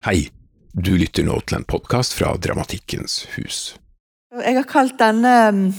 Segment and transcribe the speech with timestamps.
[0.00, 0.30] Hei,
[0.72, 3.58] du lytter nå til en podkast fra Dramatikkens hus.
[4.32, 5.74] Jeg har kalt denne,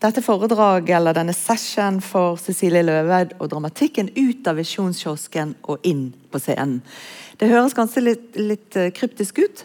[0.00, 6.06] dette foredraget, eller denne session, for Cecilie Løved og dramatikken ut av visjonskiosken og inn
[6.32, 6.80] på scenen.
[7.36, 9.64] Det høres ganske litt, litt eh, kryptisk ut,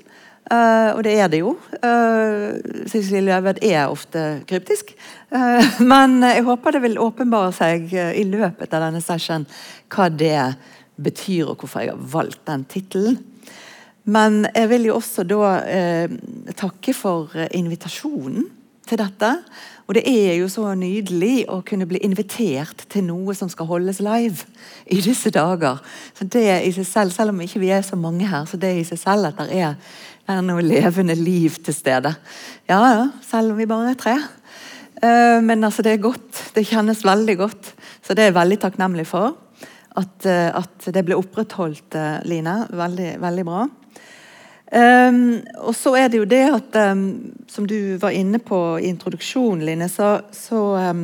[0.52, 1.55] uh, og det er det jo.
[1.80, 4.91] Uh, Cecilie Løved er ofte kryptisk.
[5.93, 9.48] Men jeg håper det vil åpenbare seg i løpet av denne session
[9.88, 10.50] hva det
[11.00, 13.23] betyr, og hvorfor jeg har valgt den tittelen.
[14.04, 16.11] Men jeg vil jo også da eh,
[16.60, 18.50] takke for eh, invitasjonen
[18.88, 19.30] til dette.
[19.88, 24.02] Og det er jo så nydelig å kunne bli invitert til noe som skal holdes
[24.04, 24.46] live
[24.92, 25.80] i disse dager.
[26.16, 28.74] Så det i seg selv, Selv om ikke vi er så mange her, så det
[28.80, 29.75] i seg selv at det er,
[30.28, 32.16] er noe levende liv til stede.
[32.67, 34.17] Ja, ja, selv om vi bare er tre.
[35.03, 36.52] Eh, men altså, det er godt.
[36.56, 37.73] Det kjennes veldig godt.
[38.03, 39.39] Så det er jeg veldig takknemlig for.
[39.94, 42.56] At, uh, at det ble opprettholdt, uh, Line.
[42.73, 43.67] Veldig, veldig bra.
[44.73, 47.03] Um, og så er det jo det at, um,
[47.45, 51.03] som du var inne på i introduksjonen, Line, så, så um,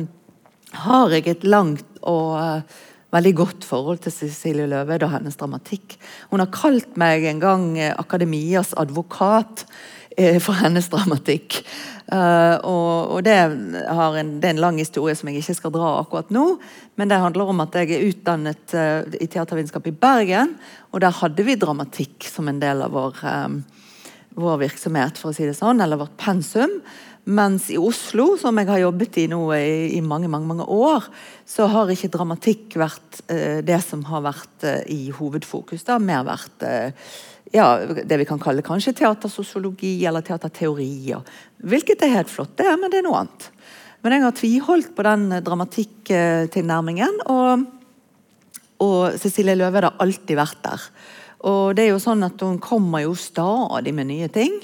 [0.86, 2.80] har jeg et langt og uh,
[3.14, 5.94] veldig godt forhold til Cecilie Løved og hennes dramatikk.
[6.32, 9.64] Hun har kalt meg en gang uh, akademias advokat
[10.44, 11.60] for hennes dramatikk.
[12.10, 13.60] Uh, og, og det, en,
[14.42, 16.46] det, er en lang historie som jeg ikke skal dra akkurat nå.
[16.98, 20.56] Men det handler om at jeg er utdannet uh, i teatervitenskap i Bergen.
[20.90, 23.22] Og der hadde vi dramatikk som en del av vår,
[24.34, 26.80] vår virksomhet, for å si det sånn, eller vårt pensum.
[27.30, 31.06] Mens i Oslo, som jeg har jobbet i nå i, i mange mange, mange år,
[31.46, 35.84] så har ikke dramatikk vært eh, det som har vært i hovedfokus.
[35.84, 36.64] Det har mer vært
[37.54, 37.66] ja,
[38.04, 41.24] det vi kan kalle kanskje teatersosiologi eller teaterteorier.
[41.66, 43.48] Hvilket er helt flott, det, men det er noe annet.
[44.00, 47.66] Men jeg har tviholdt på den dramatikktilnærmingen, og,
[48.80, 50.86] og Cecilie Løve har alltid vært der.
[51.50, 54.54] Og det er jo sånn at Hun kommer jo stadig med nye ting.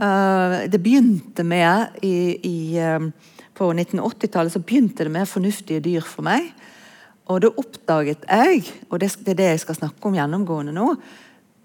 [0.00, 3.10] Uh, det begynte med i, i, uh,
[3.54, 6.52] På 1980-tallet så begynte det med 'Fornuftige dyr' for meg.
[7.30, 10.94] Og da oppdaget jeg, og det, det er det jeg skal snakke om gjennomgående nå,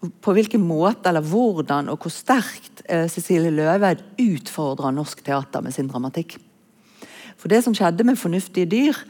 [0.09, 5.75] på hvilken måte eller hvordan og hvor sterkt eh, Cecilie Løveid utfordrer norsk teater med
[5.75, 6.37] sin dramatikk.
[7.37, 9.03] For Det som skjedde med 'Fornuftige dyr',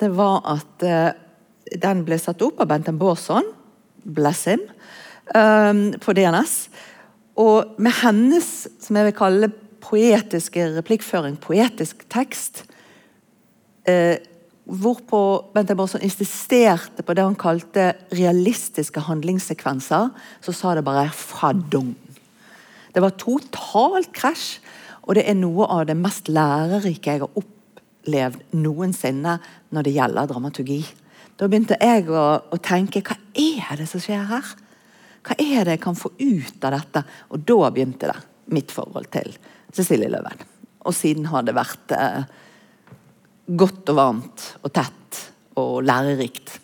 [0.00, 1.12] det var at eh,
[1.82, 3.44] den ble satt opp av Benten Baarson,
[4.04, 4.60] bless him,
[5.34, 6.68] eh, på DNS.
[7.36, 12.64] Og med hennes, som jeg vil kalle poetiske replikkføring, poetisk tekst,
[13.86, 14.16] eh,
[14.66, 15.20] Hvorpå
[15.54, 20.10] Bente Borson insisterte på det han kalte realistiske handlingssekvenser.
[20.42, 21.94] Så sa det bare 'fadong'.
[22.92, 24.58] Det var totalt krasj,
[25.06, 29.38] og det er noe av det mest lærerike jeg har opplevd noensinne
[29.70, 30.86] når det gjelder dramaturgi.
[31.36, 34.48] Da begynte jeg å, å tenke hva er det som skjer her?
[35.26, 37.04] Hva er det jeg kan få ut av dette?
[37.30, 39.34] Og da begynte det, mitt forhold til
[39.74, 40.42] Cecilie Løven.
[40.86, 42.24] Og siden har det vært eh,
[43.46, 45.20] godt og varmt og tett
[45.56, 46.58] og lærerikt.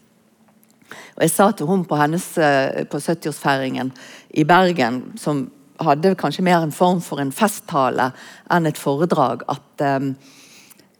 [1.16, 3.93] Og Jeg sa til hun på eh, på 70-årsfeiringen
[4.34, 5.50] i Bergen, som
[5.81, 8.12] hadde kanskje mer en form for en festtale
[8.50, 10.15] enn et foredrag, at um,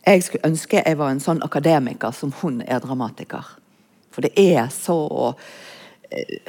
[0.07, 3.47] jeg skulle ønske jeg var en sånn akademiker som hun er dramatiker.
[4.13, 5.35] For det er så uh,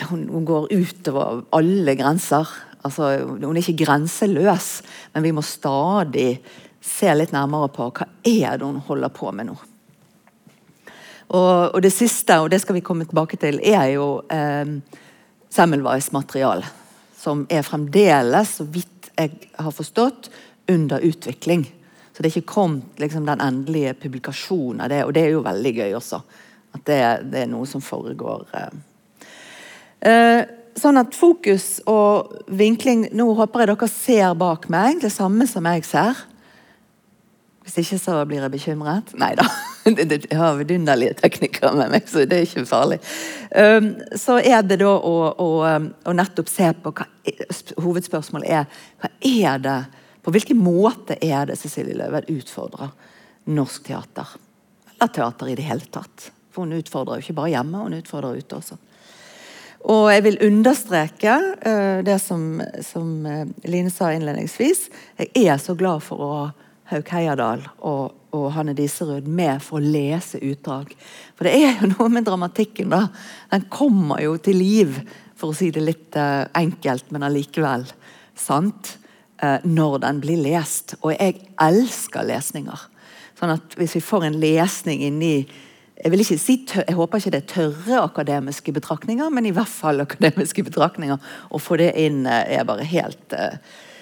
[0.09, 2.49] hun, hun, går utover alle grenser.
[2.83, 4.81] Altså, hun er ikke grenseløs,
[5.13, 6.41] men vi må stadig
[6.83, 9.55] se litt nærmere på hva er det hun holder på med nå.
[11.33, 14.75] Og, og, det siste, og det skal vi komme tilbake til, er jo eh,
[15.53, 16.67] Semmelweis materiale.
[17.17, 20.29] Som er fremdeles, så vidt jeg har forstått,
[20.71, 21.65] under utvikling.
[22.13, 25.45] Så det er ikke kommet liksom, den endelige publikasjonen av det, og det er jo
[25.45, 26.19] veldig gøy også.
[26.73, 26.99] At det,
[27.31, 28.45] det er noe som foregår.
[28.57, 29.29] Eh.
[30.09, 30.41] Eh,
[30.77, 35.65] sånn at fokus og vinkling Nå håper jeg dere ser bak meg det samme som
[35.69, 36.23] jeg ser.
[37.63, 39.13] Hvis ikke så blir jeg bekymret.
[39.19, 39.47] Nei da.
[39.83, 43.01] Jeg har vidunderlige teknikere med meg, så det er ikke farlig.
[43.51, 47.07] Um, så er det da å, å, um, å nettopp se på hva
[47.83, 49.75] Hovedspørsmålet er hva er det
[50.23, 52.93] På hvilken måte er det Cecilie Løved utfordrer
[53.51, 54.35] norsk teater?
[54.93, 56.29] Eller teater i det hele tatt.
[56.51, 58.79] For hun utfordrer jo ikke bare hjemme, hun utfordrer ute også.
[59.91, 64.87] Og jeg vil understreke uh, det som, som uh, Line sa innledningsvis.
[65.19, 66.35] Jeg er så glad for å
[66.91, 70.91] Hauk Heyerdahl og, og Hanne Diserud med for å lese utdrag.
[71.37, 73.07] For det er jo noe med dramatikken, da.
[73.53, 74.99] Den kommer jo til liv,
[75.39, 77.85] for å si det litt uh, enkelt, men allikevel
[78.39, 78.95] sant,
[79.43, 80.97] uh, når den blir lest.
[81.01, 82.89] Og jeg elsker lesninger.
[83.39, 85.35] Sånn at hvis vi får en lesning inni
[86.03, 89.53] jeg vil ikke si tør, jeg håper ikke det er tørre akademiske betraktninger, men i
[89.55, 91.21] hvert fall akademiske betraktninger.
[91.47, 93.55] Å få det inn eh, er bare helt uh,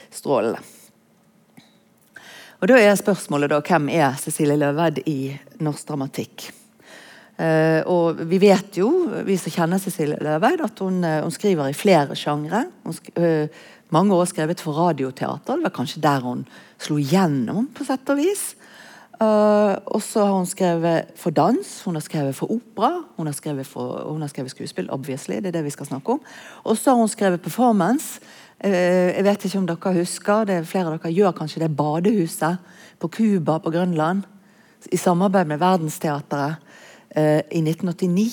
[0.10, 0.64] strålende.
[2.62, 5.32] Og Da er spørsmålet da, hvem er Cecilie Løved i
[5.66, 6.44] norsk dramatikk?
[7.42, 8.92] Uh, og Vi vet jo,
[9.26, 12.68] vi som kjenner Cecilie Løved, at hun, uh, hun skriver i flere sjangre.
[13.18, 13.50] Uh,
[13.90, 15.58] mange år skrevet for radioteater.
[15.58, 16.44] Det var kanskje der hun
[16.78, 18.52] slo gjennom, på sett og vis.
[19.22, 23.68] og så har hun skrevet for dans, hun har skrevet for opera, hun har skrevet,
[23.68, 24.90] for, hun har skrevet skuespill.
[24.90, 26.22] obviously, det er det vi skal snakke om.
[26.64, 28.20] Og så har hun skrevet performance.
[28.62, 31.72] Eh, jeg vet ikke om dere husker, det er flere av dere gjør kanskje det
[31.74, 34.28] badehuset på Cuba på Grønland.
[34.94, 36.62] I samarbeid med Verdensteatret
[37.10, 38.28] eh, i 1989.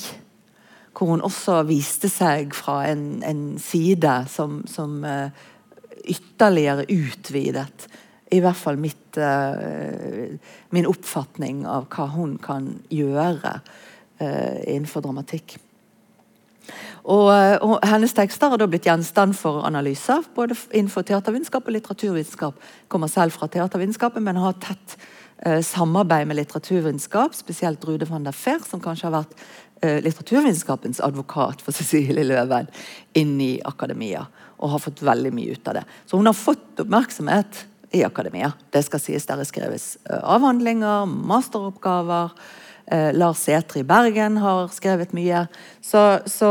[0.92, 5.30] Hvor hun også viste seg fra en, en side som, som uh,
[6.02, 7.86] ytterligere utvidet
[8.34, 9.16] i hvert fall mitt,
[10.74, 13.54] min oppfatning av hva hun kan gjøre
[14.18, 15.54] innenfor dramatikk.
[17.08, 21.76] Og, eh, og, Hennes tekster har da blitt gjenstand for analyser både innenfor teatervitenskap og
[21.76, 22.66] litteraturvitenskap.
[22.92, 24.98] Kommer selv fra teatervitenskapen, men har tett
[25.38, 29.32] eh, samarbeid med litteraturvitenskap, spesielt Rude van der Fehr, som kanskje har vært
[29.80, 32.68] eh, litteraturvitenskapens advokat for Cecilie Løven
[33.16, 34.26] inn i akademia,
[34.58, 35.88] og har fått veldig mye ut av det.
[36.04, 37.64] Så hun har fått oppmerksomhet
[37.96, 38.52] i akademia.
[38.68, 42.36] Det skal sies der er skrevet eh, avhandlinger, masteroppgaver.
[42.90, 45.44] Eh, Lars Sætre i Bergen har skrevet mye.
[45.84, 46.50] Så, så,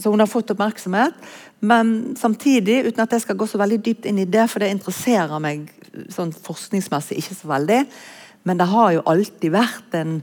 [0.00, 1.16] så, hun har fått oppmerksomhet.
[1.60, 4.72] Men samtidig, uten at jeg skal gå så veldig dypt inn i det, for det
[4.72, 5.68] interesserer meg
[6.12, 7.80] sånn forskningsmessig ikke så veldig,
[8.46, 10.18] men det har jo alltid vært en,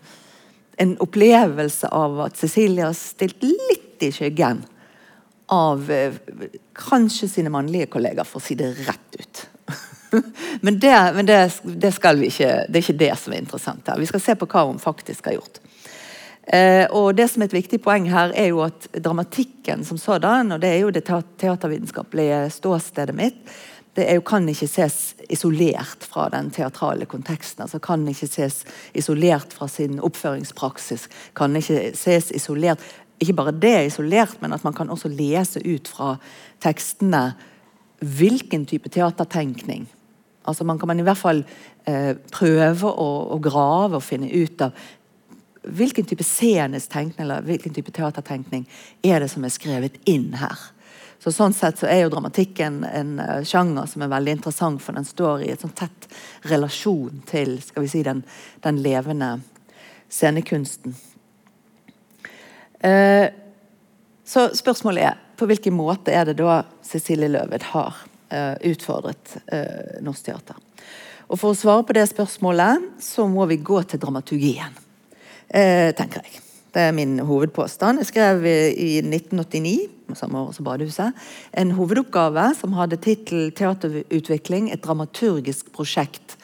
[0.82, 4.62] en opplevelse av at Cecilie har stilt litt i skyggen
[5.54, 6.16] av eh,
[6.78, 9.44] kanskje sine mannlige kollegaer, for å si det rett ut.
[10.66, 13.90] men, det, men det, det, skal vi ikke, det er ikke det som er interessant
[13.90, 14.00] her.
[14.02, 15.62] Vi skal se på hva hun faktisk har gjort.
[16.44, 20.52] Eh, og det som er et viktig poeng her, er jo at dramatikken som sådan,
[20.52, 23.40] og det er jo det teatervitenskapelige ståstedet mitt,
[23.94, 27.62] det jo, kan ikke ses isolert fra den teatrale konteksten.
[27.62, 28.64] altså Kan ikke ses
[28.94, 31.08] isolert fra sin oppføringspraksis.
[31.36, 32.80] Kan ikke ses isolert
[33.22, 36.18] Ikke bare det isolert, men at man kan også lese ut fra
[36.60, 37.36] tekstene
[38.04, 39.86] hvilken type teatertenkning
[40.44, 41.44] Altså Man kan man i hvert fall
[41.86, 44.76] eh, prøve å, å, grave og finne ut av
[45.64, 48.66] hvilken type scenisk tenkning eller hvilken type teatertenkning
[49.04, 50.60] er det som er skrevet inn her.
[51.24, 54.92] Så Sånn sett så er jo dramatikken en uh, sjanger som er veldig interessant, for
[54.98, 56.10] den står i et sånn tett
[56.52, 58.26] relasjon til skal vi si, den,
[58.66, 59.38] den levende
[60.12, 60.98] scenekunsten.
[62.84, 63.32] Uh,
[64.28, 68.13] så spørsmålet er på hvilken måte er det da Cecilie Løved har Eh,
[68.70, 70.60] utfordret eh, norsk teater.
[71.30, 74.76] Og For å svare på det spørsmålet så må vi gå til dramaturgien,
[75.50, 76.42] eh, tenker jeg.
[76.74, 78.02] Det er min hovedpåstand.
[78.02, 81.14] Jeg skrev i 1989, samme år som Badehuset,
[81.54, 86.38] en hovedoppgave som hadde tittel 'Teaterutvikling et dramaturgisk prosjekt'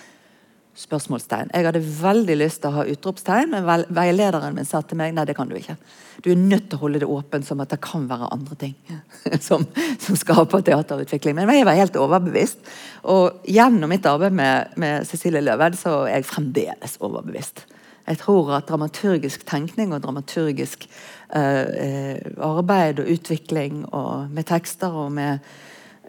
[0.79, 1.51] spørsmålstegn.
[1.53, 5.25] Jeg hadde veldig lyst til å ha utropstegn, men veilederen min sa til meg nei,
[5.27, 5.75] det kan du ikke.
[6.23, 8.75] Du er nødt til å holde det åpent som at det kan være andre ting
[9.47, 9.65] som,
[9.99, 11.35] som skaper teaterutvikling.
[11.37, 12.63] Men jeg var helt overbevist.
[13.11, 17.65] Og gjennom mitt arbeid med, med Cecilie Løved så er jeg fremdeles overbevist.
[18.09, 20.87] Jeg tror at dramaturgisk tenkning og dramaturgisk
[21.35, 25.43] uh, arbeid og utvikling og med tekster og med,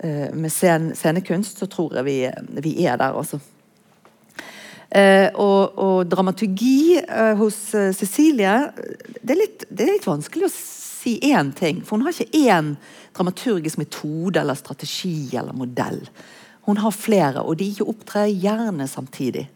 [0.00, 2.18] uh, med scen scenekunst, så tror jeg vi,
[2.64, 3.42] vi er der også.
[4.90, 8.54] Eh, og, og, dramaturgi eh, hos eh, Cecilie
[9.23, 11.85] det er, litt, det er, litt, vanskelig å si én ting.
[11.87, 12.73] For hun har ikke én
[13.14, 16.02] dramaturgisk metode eller strategi eller modell.
[16.66, 19.47] Hun har flere, og de opptrer gjerne samtidig.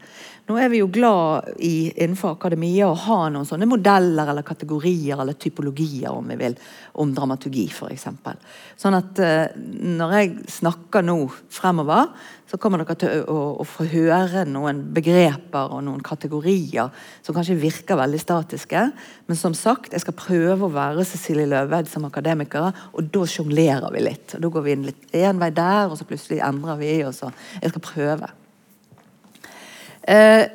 [0.45, 5.17] Nå er vi jo glad i, innenfor akademia å ha noen sånne modeller eller kategorier
[5.17, 6.57] eller typologier om vi vil,
[7.01, 8.05] om dramaturgi f.eks.
[8.77, 11.17] Sånn at uh, når jeg snakker nå
[11.49, 12.13] fremover,
[12.45, 16.93] så kommer dere til å, å, få høre noen begreper og noen kategorier
[17.25, 18.85] som kanskje virker veldig statiske.
[19.25, 23.89] Men som sagt, jeg skal prøve å være Cecilie Løved som akademiker, og da sjonglerer
[23.97, 24.37] vi litt.
[24.37, 26.99] Og Da går vi inn litt én vei der, og så plutselig endrer vi.
[27.09, 27.33] og så
[27.63, 28.35] Jeg skal prøve.
[30.07, 30.47] Eh,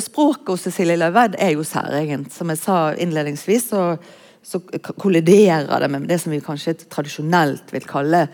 [0.00, 2.32] Språket hos Cecilie Løved er jo særegent.
[2.32, 3.96] Som jeg sa innledningsvis, så,
[4.42, 4.60] så,
[5.00, 8.24] kolliderer det med det som vi kanskje tradisjonelt vil kalle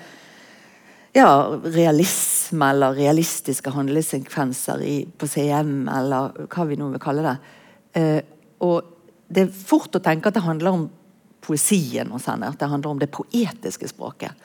[1.17, 1.31] ja,
[1.65, 4.85] realisme eller realistiske handlesekvenser
[5.19, 7.37] på CM, eller hva vi nå vil kalle det.
[7.99, 8.21] Eh,
[8.63, 8.97] og
[9.31, 10.89] det er fort å tenke at det handler om
[11.41, 14.37] poesien hos henne, at det handler om det poetiske språket.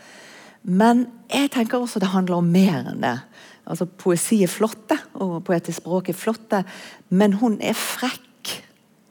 [0.66, 3.18] Men jeg tenker også det handler om mer enn det.
[3.66, 6.62] Altså, Poesi er flotte, og poetisk språk er flotte,
[7.10, 8.54] men hun er frekk.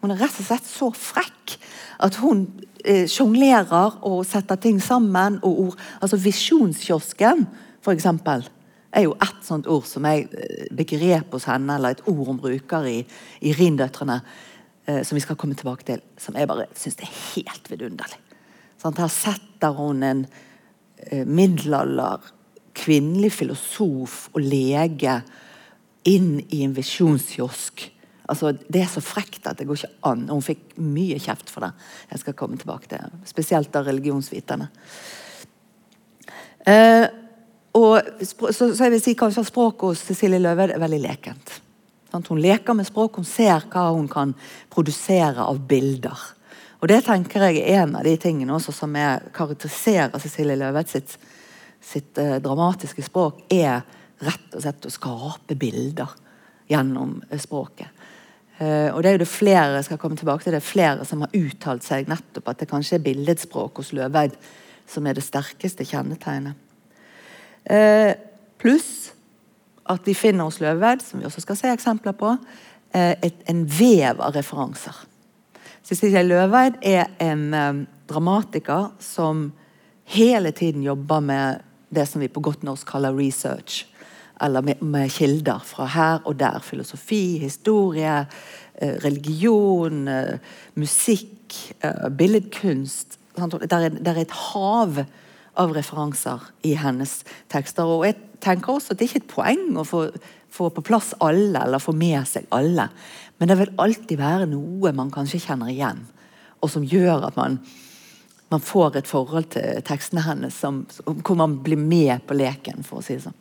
[0.03, 1.57] Hun er rett og slett så frekk
[2.05, 2.45] at hun
[2.85, 5.41] eh, sjonglerer og setter ting sammen.
[5.43, 5.79] og ord.
[6.03, 7.47] Altså Visjonskiosken,
[7.83, 8.45] for eksempel,
[8.95, 12.41] er jo ett sånt ord som er eh, begrep hos henne, eller et ord hun
[12.41, 12.99] bruker i,
[13.43, 14.21] i Rindøtrene,
[14.87, 18.21] eh, som vi skal komme tilbake til, som jeg bare syns er helt vidunderlig.
[18.81, 20.25] Sånn, her setter hun en
[21.11, 22.31] eh, middelalder
[22.75, 25.19] kvinnelig filosof og lege
[26.09, 27.91] inn i en visjonskiosk.
[28.29, 30.29] Altså, det er så frekt at det går ikke an.
[30.31, 31.75] Hun fikk mye kjeft for det.
[32.13, 33.29] Jeg skal komme tilbake til det.
[33.29, 34.71] Spesielt av religionsviterne.
[36.65, 37.05] Eh,
[37.77, 41.59] og, så, så, jeg vil si kanskje at Språket hos Cecilie Løve er veldig lekent.
[42.15, 44.37] Hun leker med språk, hun ser hva hun kan
[44.71, 46.21] produsere av bilder.
[46.79, 48.97] Og Det tenker jeg er en av de tingene som
[49.35, 51.17] karakteriserer Cecilie Løve sitt,
[51.85, 53.83] sitt eh, dramatiske språk, er
[54.25, 56.13] rett og slett å skape bilder
[56.71, 58.05] gjennom eh, språket.
[58.59, 61.25] Eh, og det er jo det flere skal komme tilbake til, det er flere som
[61.25, 64.37] har uttalt seg nettopp at det kanskje er billedspråk hos Løveid
[64.91, 66.61] som er det sterkeste kjennetegnet.
[67.65, 68.13] Uh,
[68.61, 69.15] Pluss
[69.89, 73.63] at vi finner hos Løveid, som vi også skal se eksempler på, uh, et, en
[73.65, 74.99] vev av referanser.
[75.85, 79.47] Cecilie Løveid er en dramatiker som
[80.13, 81.65] hele tiden jobber med
[81.95, 83.85] det som vi på godt norsk kaller research
[84.43, 86.59] eller med, med, kilder fra her og der.
[86.63, 88.27] Filosofi, historie,
[88.75, 90.39] eh, religion, eh,
[90.75, 93.19] musikk, eh, billedkunst.
[93.37, 95.05] Det er, et hav
[95.57, 97.85] av referanser i hennes tekster.
[97.85, 100.09] Og jeg tenker også at det ikke er et poeng å få,
[100.51, 102.89] få på plass alle, eller få med seg alle.
[103.39, 106.07] Men det vil alltid være noe man kanskje kjenner igjen,
[106.63, 107.59] og som gjør at man,
[108.53, 113.01] man får et forhold til tekstene hennes som, hvor man blir med på leken, for
[113.01, 113.41] å si det sånn.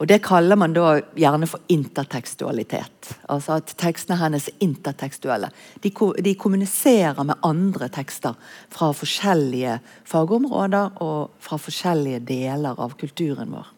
[0.00, 3.10] Og Det kaller man da gjerne for intertekstualitet.
[3.28, 5.50] Altså at Tekstene hennes er intertekstuelle.
[5.84, 5.92] De,
[6.24, 8.38] de, kommuniserer med andre tekster
[8.72, 9.76] fra forskjellige
[10.08, 13.68] fagområder og fra forskjellige deler av kulturen vår.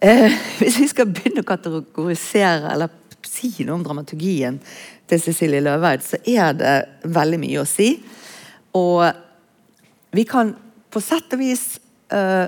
[0.00, 0.28] Eh,
[0.60, 2.92] hvis vi skal begynne å kategorisere eller
[3.24, 4.60] si noe om dramaturgien
[5.10, 6.74] til Cecilie Løveid, så er det
[7.10, 7.92] veldig mye å si.
[8.78, 9.02] Og
[10.14, 10.54] vi kan
[10.90, 11.64] på sett og vis
[12.14, 12.46] uh,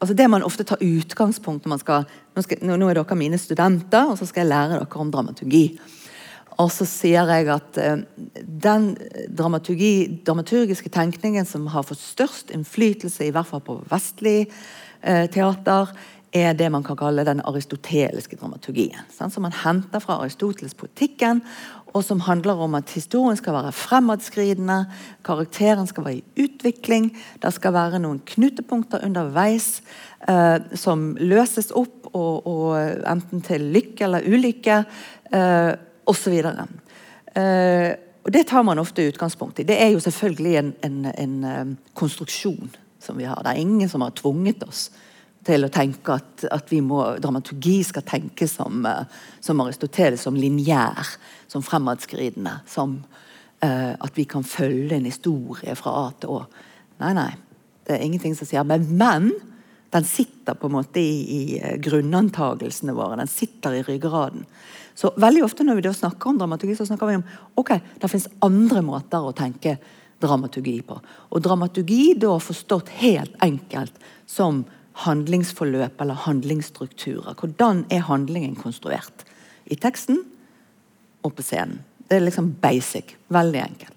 [0.00, 2.04] altså Det man ofte tar utgangspunkt når man skal
[2.34, 5.64] nå, skal nå, er dere mine studenter, og så skal jeg lære dere om dramaturgi.
[6.60, 8.00] Og så sier jeg at uh,
[8.66, 8.92] den
[9.28, 15.92] dramaturgiske tenkningen som har fått størst innflytelse, i hvert fall på vestlig uh, teater,
[16.32, 19.02] er det man kan kalle den aristoteliske dramaturgien.
[19.10, 19.34] Sant?
[19.34, 21.42] Som man henter fra Aristoteles politikken,
[21.90, 24.84] og som handler om at historien skal være fremadskridende,
[25.26, 27.10] karakteren skal være i utvikling,
[27.42, 29.80] det skal være noen knutepunkter underveis
[30.28, 34.78] eh, som løses opp, og, og, enten til lykke eller ulykke,
[35.34, 35.72] eh,
[36.10, 36.38] osv.
[36.40, 39.66] Eh, og det tar man ofte utgangspunkt i.
[39.66, 42.70] Det er jo selvfølgelig en, en, en, eh, konstruksjon
[43.00, 43.40] som vi har.
[43.42, 44.90] Det er ingen som har tvunget oss
[45.46, 49.06] til å tenke at, at må, dramaturgi skal tenkes som, uh,
[49.40, 51.14] som Aristoteles, som lineær,
[51.50, 52.60] som fremadskridende.
[52.70, 53.00] Som
[53.64, 56.42] uh, at vi kan følge en historie fra A til Å.
[57.02, 57.30] Nei, nei.
[57.86, 59.32] Det er ingenting som sier Men, men
[59.90, 63.18] den sitter på en måte i, i uh, grunnantagelsene våre.
[63.20, 64.46] Den sitter i ryggraden.
[64.94, 67.26] Så veldig ofte når vi da snakker om dramaturgi, så snakker vi om
[67.62, 69.78] ok, det fins andre måter å tenke
[70.20, 70.98] dramaturgi på.
[71.32, 73.96] Og dramaturgi da forstått helt enkelt
[74.28, 74.64] som
[75.06, 77.32] handlingsforløp eller handlingsstrukturer.
[77.38, 79.24] Hvordan er handlingen konstruert?
[79.64, 80.20] I teksten
[81.22, 81.80] og på scenen.
[82.08, 83.14] Det er liksom basic.
[83.30, 83.96] Veldig enkelt.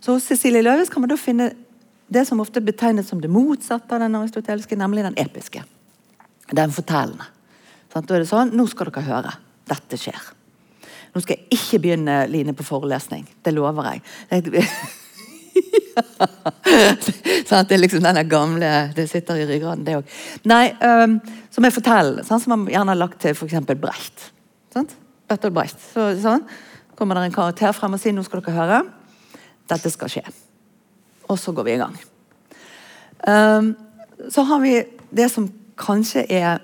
[0.00, 1.50] Så hos Cecilie Løves kan man da finne
[2.08, 5.64] det som ofte betegnes som det motsatte av den aristoteliske, nemlig den episke.
[6.50, 7.26] Den fortellende.
[7.92, 9.32] Da er det sånn Nå skal dere høre.
[9.68, 10.20] Dette skjer.
[11.14, 13.26] Nå skal jeg ikke begynne Line på forelesning.
[13.44, 14.04] Det lover jeg.
[17.48, 20.16] sånn, det er liksom den gamle Det sitter i ryggraden, det òg.
[20.48, 21.18] Nei, um,
[21.52, 22.24] som er fortellende.
[22.28, 23.60] sånn, som man gjerne har lagt til f.eks.
[23.80, 24.30] Brecht.
[24.74, 24.96] Sant?
[25.28, 25.80] Bertolt.
[25.92, 26.46] Så, sånn.
[26.98, 28.78] kommer det en karakter frem og sier nå skal dere høre.
[29.68, 30.24] Dette skal skje.
[31.28, 31.98] Og så går vi i gang.
[33.28, 33.74] Um,
[34.32, 34.80] så har vi
[35.14, 36.62] det som kanskje er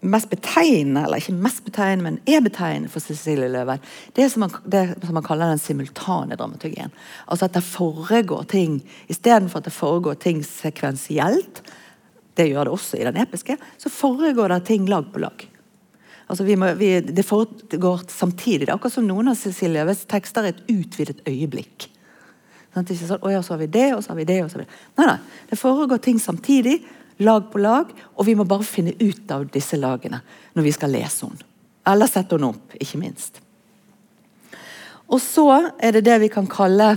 [0.00, 3.82] mest betegnende, eller ikke mest betegnende, men er betegnende for Cecilie Løven,
[4.16, 6.92] det er som man, det som man kaller den simultane dramaturgien.
[7.28, 8.80] Altså at det foregår ting
[9.12, 11.62] Istedenfor at det foregår ting sekvensielt,
[12.36, 15.49] det gjør det også i den episke, så foregår det ting lag på lag.
[16.30, 18.66] Altså vi må, vi, det foregår samtidig.
[18.66, 21.88] Det er akkurat som noen av Cecilie Løveids tekster er et utvidet øyeblikk.
[22.70, 24.60] Sånn, ikke sånn, å så har vi det, og så har vi det, og så
[24.60, 24.80] har vi det.
[25.00, 25.44] Nei, nei.
[25.50, 26.76] Det foregår ting samtidig
[27.26, 30.22] lag på lag, og vi må bare finne ut av disse lagene
[30.54, 31.48] når vi skal lese henne.
[31.90, 33.42] Eller sette henne opp, ikke minst.
[35.10, 35.48] Og så
[35.82, 36.92] er det det vi kan kalle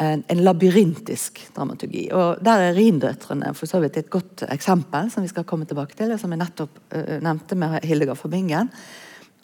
[0.00, 2.08] en, en labyrintisk dramaturgi.
[2.12, 5.96] Og Der er 'Rindøtrene' for så vidt et godt eksempel, som vi skal komme tilbake
[5.96, 8.70] til, som jeg nettopp uh, nevnte med Hildegard Forbingen.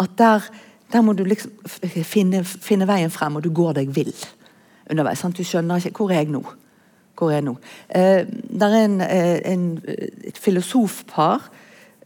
[0.00, 0.40] At der,
[0.92, 1.50] der, må du liksom
[2.04, 4.14] finne, finne, veien frem, og du går deg vill
[4.90, 5.18] underveis.
[5.18, 5.36] Sant?
[5.36, 6.44] Du skjønner ikke Hvor er jeg nå?
[7.18, 7.56] Hvor er jeg nå?
[7.96, 9.82] Uh, der er en, uh, en,
[10.24, 11.50] et filosofpar,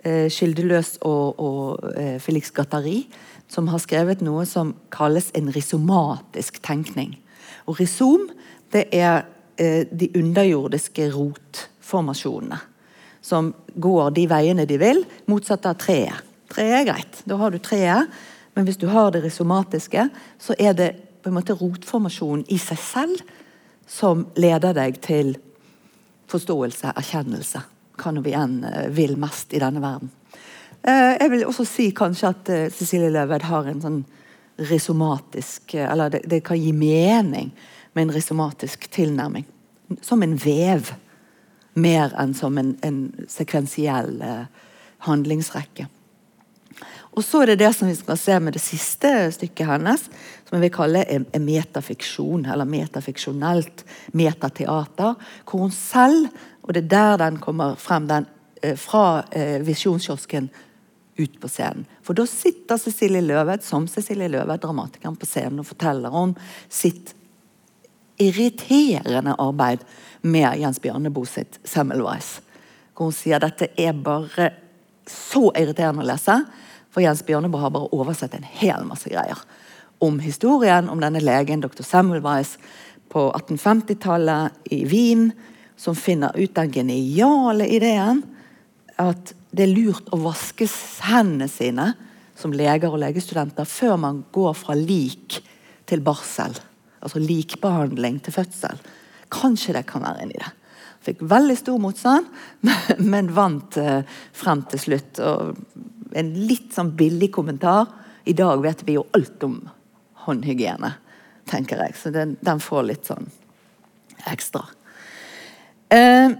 [0.06, 3.08] uh, Skildeløs og, og Felix Gattari,
[3.48, 7.21] som har skrevet noe som kalles en risomatisk tenkning.
[7.66, 8.28] Og rhizom
[8.72, 9.24] det er
[9.56, 12.58] eh, de underjordiske rotformasjonene.
[13.22, 16.28] Som går de veiene de vil, motsatt av treet.
[16.52, 18.10] Treet er greit, da har du treet.
[18.56, 20.08] Men hvis du har det rhizomatiske,
[20.42, 20.90] så er det
[21.22, 23.22] på en måte rotformasjonen i seg selv
[23.88, 25.36] som leder deg til
[26.32, 27.62] forståelse, erkjennelse.
[28.00, 30.10] Hva nå vi enn eh, vil mest i denne verden.
[30.82, 34.00] Eh, jeg vil også si kanskje at eh, Cecilie Løved har en sånn
[34.56, 37.52] risomatisk Eller det, det, kan gi mening
[37.92, 39.46] med en risomatisk tilnærming.
[40.02, 40.94] Som en vev,
[41.74, 44.44] mer enn som en, en sekvensiell eh,
[45.08, 45.88] handlingsrekke.
[47.12, 50.06] Og så er det det som vi skal se med det siste stykket hennes,
[50.48, 53.84] som jeg vil kalle en, en metafiksjon, eller metafiksjonelt
[54.16, 56.30] metateater, hvor hun selv,
[56.62, 58.28] og det er der den kommer frem, den,
[58.62, 60.48] eh, fra eh, Visjonskiosken
[61.16, 61.84] ut på scenen.
[62.02, 66.34] For da sitter Cecilie Løved som Cecilie Løved, dramatikeren, på scenen og forteller om
[66.72, 67.14] sitt
[68.22, 69.84] irriterende arbeid
[70.22, 72.40] med Jens Bjørneboe sitt 'Semmelweis'.
[72.94, 74.50] Hvor hun sier dette er bare
[75.06, 76.44] så irriterende å lese.
[76.90, 79.38] For Jens Bjørneboe har bare oversett en hel masse greier.
[79.98, 81.82] Om historien om denne legen, dr.
[81.82, 82.58] Semmelweis,
[83.08, 85.32] på 1850-tallet i Wien,
[85.76, 88.22] som finner ut den geniale ideen
[88.96, 90.66] at det er lurt å vaske
[91.04, 91.92] hendene sine
[92.38, 95.38] som leger og legestudenter før man går fra lik
[95.88, 96.56] til barsel.
[97.02, 98.80] Altså likbehandling til fødsel.
[99.32, 100.50] Kanskje det kan være inni det.
[101.02, 102.28] Fikk veldig stor motstand,
[103.12, 104.06] men vant eh,
[104.38, 105.20] frem til slutt.
[105.20, 107.90] Og en litt sånn billig kommentar.
[108.24, 109.58] I dag vet vi jo alt om
[110.24, 110.92] håndhygiene,
[111.50, 111.98] tenker jeg.
[111.98, 113.26] Så den, den får litt sånn
[114.30, 114.62] ekstra.
[115.92, 116.30] Eh,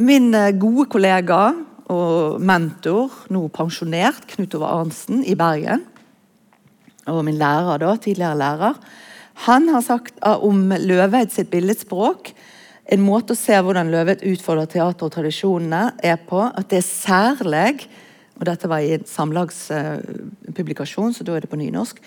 [0.00, 1.42] min eh, gode kollega
[1.90, 5.82] og mentor, nå pensjonert, Knut Ove Arnsen i Bergen.
[7.10, 8.78] Og min lærer da, tidligere lærer.
[9.46, 12.34] Han har sagt om Løveid sitt billedspråk
[12.90, 16.86] en måte å se hvordan Løveid utfordrer teater og tradisjonene, er på at det er
[16.86, 17.86] særlig
[18.40, 22.00] og Dette var i en samlagspublikasjon, så da er det på nynorsk.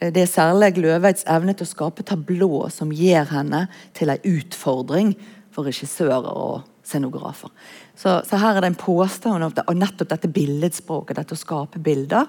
[0.00, 3.66] Det er særlig Løveids evne til å skape tablå som gir henne
[3.96, 5.14] til en utfordring
[5.52, 7.50] for regissører og scenografer.
[7.96, 11.80] Så, så, her er det en påstand om det, nettopp dette billedspråket, dette å skape
[11.82, 12.28] bilder,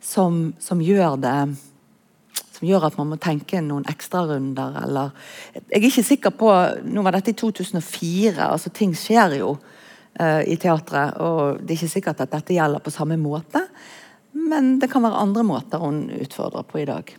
[0.00, 1.36] som, som, gjør det
[2.60, 5.12] som gjør at man må tenke noen ekstrarunder, eller
[5.52, 6.50] Jeg er ikke sikker på
[6.88, 11.78] Nå var dette i 2004, altså ting skjer jo uh, i teatret, og det er
[11.78, 13.64] ikke sikkert at dette gjelder på samme måte,
[14.32, 17.12] men det kan være andre måter hun utfordrer på i dag.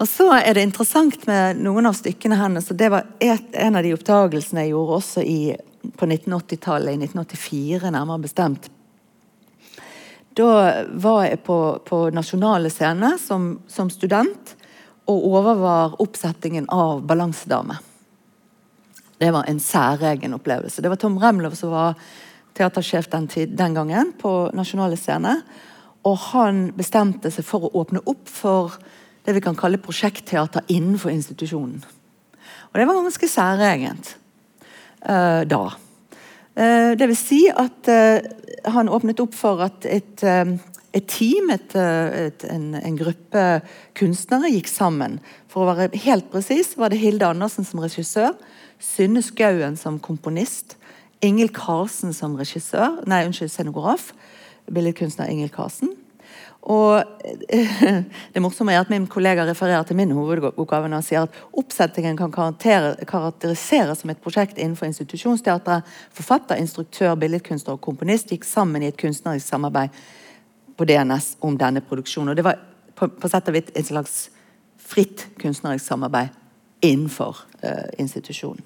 [0.00, 3.76] Og så er det interessant med noen av stykkene hennes, og det var et, en
[3.76, 5.40] av de oppdagelsene jeg gjorde også i,
[5.84, 8.70] på 1980-tallet, i 1984 nærmere bestemt.
[10.40, 10.46] Da
[11.04, 14.54] var jeg på, på Nasjonale Scene som, som, student
[15.10, 17.76] og overvar oppsettingen av 'Balansedame'.
[19.20, 20.80] Det var en særegen opplevelse.
[20.80, 21.98] Det var Tom Remlov som var
[22.56, 25.42] teatersjef den, den gangen på Nasjonale Scene.
[26.08, 28.78] Og han bestemte seg for å åpne opp for
[29.26, 31.82] det vi kan kalle prosjektteater innenfor institusjonen.
[32.70, 34.14] Og det var ganske særegent
[35.04, 35.62] uh, da.
[36.56, 38.18] Uh, det vil si at uh,
[38.70, 40.24] han åpnet opp for at et,
[40.92, 43.44] et team, et, et, en, en, gruppe
[43.96, 45.18] kunstnere, gikk sammen.
[45.48, 48.34] For å være helt presis var det Hilde Andersen som regissør,
[48.80, 50.76] Synne Skauen som komponist,
[51.24, 54.10] Ingel Karsen som regissør, nei, unnskyld, scenograf,
[54.72, 55.94] billedkunstner Ingel Karlsen.
[56.62, 57.02] Og
[58.34, 62.32] Det morsomme er at min kollega refererer til min hovedoppgave han sier at oppsettingen kan
[62.32, 65.88] karakteriseres som et prosjekt innenfor institusjonsteatret.
[66.12, 69.96] Forfatter, instruktør, billedkunstner og komponist gikk sammen i et kunstnerisk samarbeid
[70.76, 72.32] på DNS om denne produksjonen.
[72.32, 72.60] Og Det var
[72.94, 74.28] på, på sett og vidt et slags
[74.76, 76.36] fritt kunstnerisk samarbeid
[76.84, 78.62] innenfor uh, institusjonen.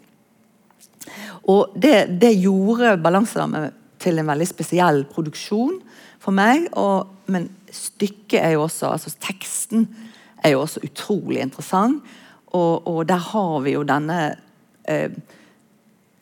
[1.50, 5.76] Og det, det gjorde Balanselammet til en veldig spesiell produksjon
[6.22, 6.68] for meg.
[6.80, 9.88] Og, men stykket er jo også altså Teksten
[10.44, 12.02] er jo også utrolig interessant.
[12.54, 14.36] Og, og der har vi jo denne
[14.88, 15.10] eh,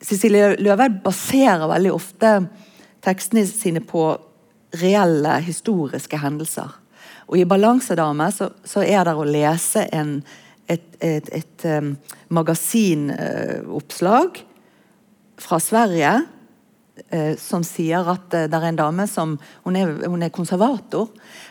[0.03, 2.49] Cecilie Løveid baserer veldig ofte
[3.05, 4.19] tekstene sine på
[4.81, 6.69] reelle historiske hendelser.
[7.29, 10.25] Og I 'Balansedame' så, så er det å lese en,
[10.69, 11.97] et, et, et um,
[12.29, 14.47] magasinoppslag uh,
[15.43, 16.23] fra Sverige
[17.41, 21.09] som sier at uh, det er en dame som hun er, hun er, konservator.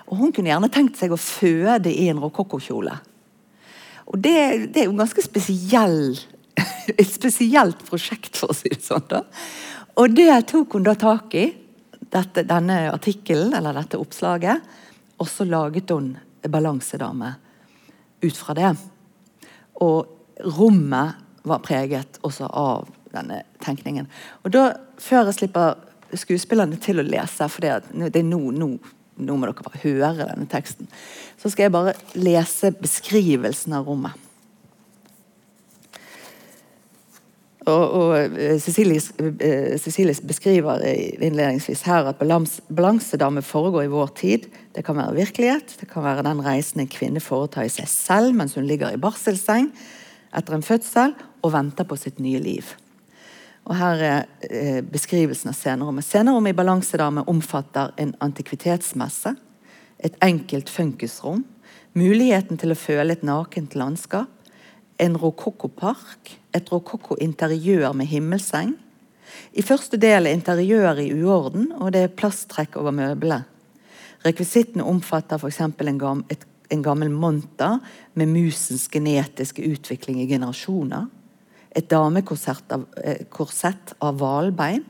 [0.08, 2.93] Og hun kunne gjerne tenkt seg å føde i en rokokkokjole.
[4.12, 4.36] Og det,
[4.73, 6.13] det, er jo ganske spesiell,
[7.01, 9.08] et spesielt prosjekt, for å si det sånn.
[9.10, 9.23] da.
[10.01, 11.47] Og det tok hun da tak i,
[12.12, 14.62] dette, denne artikkelen, eller dette oppslaget.
[15.21, 17.36] Og så laget hun 'Balansedame'
[18.21, 18.75] ut fra det.
[19.82, 20.08] Og
[20.58, 24.10] rommet var preget også av denne tenkningen.
[24.45, 24.71] Og da,
[25.02, 25.80] Før jeg slipper
[26.17, 28.74] skuespillerne til å lese, for det er nå, nå,
[29.21, 30.89] nå må dere bare høre denne teksten,
[31.39, 34.28] så skal jeg bare lese beskrivelsen av rommet.
[37.69, 44.47] Og, og Cecilie Cecilies, eh, Cecilies, beskriver innledningsvis her at balansedame foregår i vår tid.
[44.74, 48.34] Det kan være virkelighet, det kan være den reisen en kvinne foretar i seg selv
[48.34, 49.69] mens hun ligger i barselseng
[50.34, 52.74] etter en fødsel og venter på sitt nye liv.
[53.69, 54.19] Og Her er
[54.50, 56.06] eh, beskrivelsen av scenerommet.
[56.06, 59.36] Scenerommet i Balansedame omfatter en antikvitetsmesse,
[60.02, 61.43] et enkelt funkisrom,
[61.93, 64.32] muligheten til å føle et nakent landskap,
[65.02, 68.76] en rokokkopark, et rokokko-interiør med himmelseng.
[69.54, 73.45] I første del er interiøret i uorden, og det er plasttrekk over møblene.
[74.21, 75.62] Rekvisittene omfatter f.eks.
[75.63, 76.21] En, gam,
[76.69, 77.80] en gammel monter
[78.13, 81.08] med musens genetiske utvikling i generasjoner.
[81.76, 84.84] Et damekorsett av, eh, korsett hvalbein.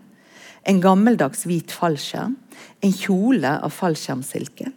[0.64, 2.36] En gammeldags hvit fallskjerm.
[2.82, 4.72] En kjole av fallskjermsilke.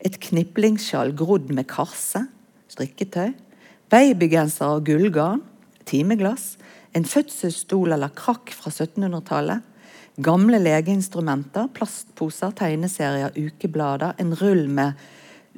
[0.00, 2.26] Et kniplingssjal grodd med karse.
[2.68, 3.34] Strikketøy.
[3.90, 5.42] Babygenser av gullgarn,
[5.86, 6.56] timeglass,
[6.94, 9.62] en fødselsstol eller krakk fra 1700-tallet,
[10.24, 14.94] gamle legeinstrumenter, plastposer, tegneserier, ukeblader, en rull med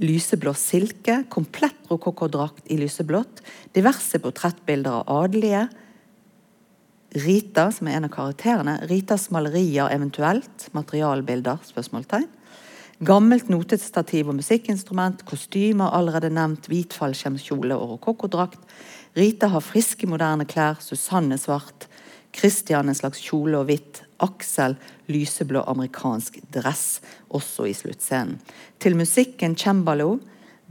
[0.00, 3.42] lyseblå silke, komplett rokokkodrakt i lyseblått,
[3.76, 5.66] diverse portrettbilder av adelige,
[7.16, 12.28] Rita, som er en av karakterene, Ritas malerier eventuelt, materialbilder, spørsmålstegn,
[13.04, 18.62] Gammelt notestativ og musikkinstrument, kostymer allerede nevnt, hvit fallskjermkjole og rokokkodrakt.
[19.16, 21.90] Rita har friske, moderne klær, Susanne svart,
[22.36, 24.78] Christian en slags kjole og hvitt, Aksel
[25.12, 28.40] lyseblå amerikansk dress, også i sluttscenen.
[28.80, 30.14] Til musikken cembalo,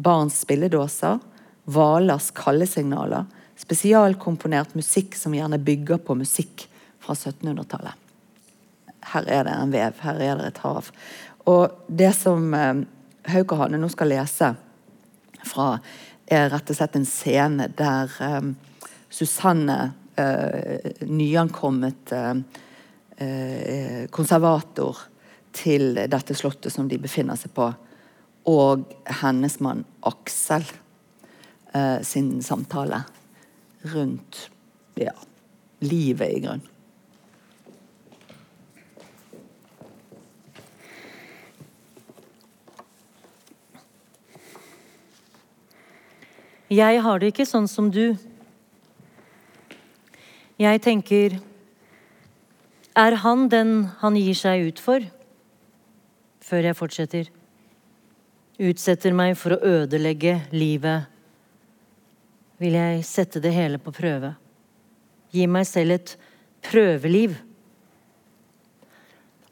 [0.01, 1.21] barns spilledåser,
[1.69, 3.29] hvalers kallesignaler,
[3.59, 6.67] spesialkomponert musikk som gjerne bygger på musikk
[7.03, 7.93] fra 1700-tallet.
[9.05, 10.89] Her er det en vev, her er det et hav.
[11.45, 12.83] Og det som eh,
[13.29, 14.51] Haukehanne nå skal lese
[15.45, 15.75] fra,
[16.25, 18.47] er rett og slett en scene der eh,
[19.13, 19.79] Susanne,
[20.17, 24.97] eh, nyankommet eh, konservator
[25.55, 27.69] til dette slottet som de befinner seg på,
[28.51, 28.89] og
[29.21, 30.65] hennes mann Aksel
[32.03, 33.01] sin samtale
[33.93, 34.49] rundt
[34.97, 35.13] ja,
[35.79, 36.71] livet, i grunnen.
[46.69, 48.15] Jeg har det ikke sånn som du.
[50.57, 51.37] Jeg tenker
[52.95, 55.03] Er han den han gir seg ut for?
[56.41, 57.29] Før jeg fortsetter.
[58.57, 61.11] Utsetter meg for å ødelegge livet.
[62.61, 64.35] Vil jeg sette det hele på prøve.
[65.35, 66.15] Gi meg selv et
[66.65, 67.35] prøveliv.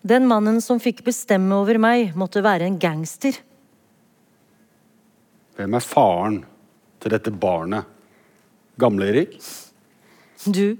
[0.04, 3.38] Den mannen som fikk bestemme over meg, måtte være en gangster.
[5.56, 6.42] Hvem er faren?
[7.04, 7.84] til dette barnet.
[8.80, 9.36] Gamle-Erik?
[10.48, 10.78] Du.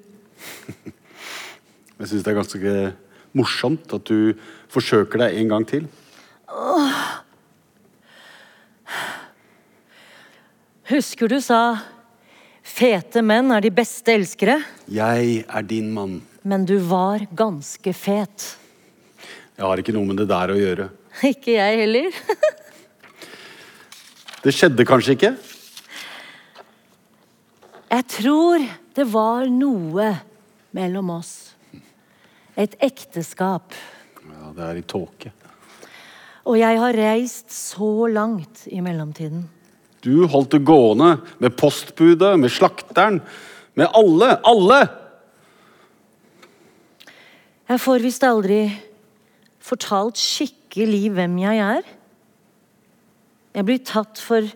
[2.00, 2.76] Jeg syns det er ganske
[3.36, 4.34] morsomt at du
[4.72, 5.90] forsøker deg en gang til.
[10.90, 11.60] Husker du sa
[12.64, 14.64] 'fete menn er de beste elskere'?
[14.88, 16.22] Jeg er din mann.
[16.44, 18.58] Men du var ganske fet.
[19.58, 20.90] Jeg har ikke noe med det der å gjøre.
[21.24, 22.10] Ikke jeg heller.
[24.44, 25.36] det skjedde kanskje ikke?
[27.94, 28.64] Jeg tror
[28.98, 30.10] det var noe
[30.74, 31.54] mellom oss.
[32.58, 33.76] Et ekteskap.
[34.26, 35.34] Ja, det er i tåke.
[36.50, 39.46] Og jeg har reist så langt i mellomtiden.
[40.04, 43.22] Du holdt det gående med postbudet, med slakteren,
[43.80, 44.36] med alle.
[44.44, 44.80] Alle!
[47.72, 48.66] Jeg får visst aldri
[49.64, 51.88] fortalt skikkelig hvem jeg er.
[53.56, 54.50] Jeg blir tatt for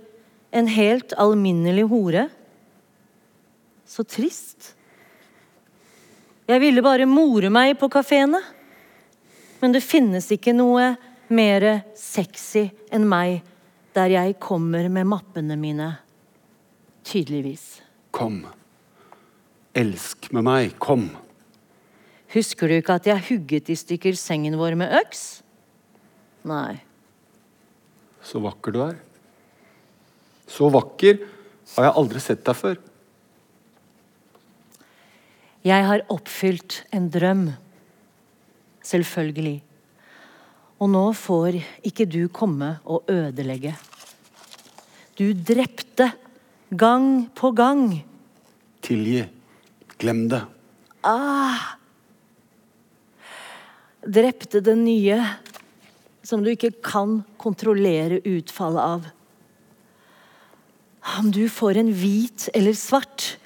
[0.51, 2.27] en helt alminnelig hore.
[3.88, 4.73] Så trist.
[6.47, 8.41] Jeg ville bare more meg på kafeene.
[9.62, 10.91] Men det finnes ikke noe
[11.33, 13.39] mer sexy enn meg
[13.97, 15.89] der jeg kommer med mappene mine.
[17.07, 17.81] Tydeligvis.
[18.13, 18.43] Kom.
[19.77, 20.75] Elsk med meg.
[20.81, 21.10] Kom.
[22.33, 25.41] Husker du ikke at jeg hugget i stykker sengen vår med øks?
[26.47, 26.77] Nei.
[28.21, 28.97] Så vakker du er.
[30.47, 31.23] Så vakker
[31.75, 32.77] har jeg aldri sett deg før.
[35.67, 37.47] Jeg har oppfylt en drøm.
[38.88, 39.60] Selvfølgelig.
[40.77, 43.73] Og nå får ikke du komme og ødelegge.
[45.17, 46.11] Du drepte
[46.69, 47.89] gang på gang.
[48.85, 49.23] Tilgi.
[49.97, 50.43] Glem det.
[54.07, 55.17] Drepte det nye
[56.27, 59.07] som du ikke kan kontrollere utfallet av.
[61.17, 63.37] Om du får en hvit eller svart,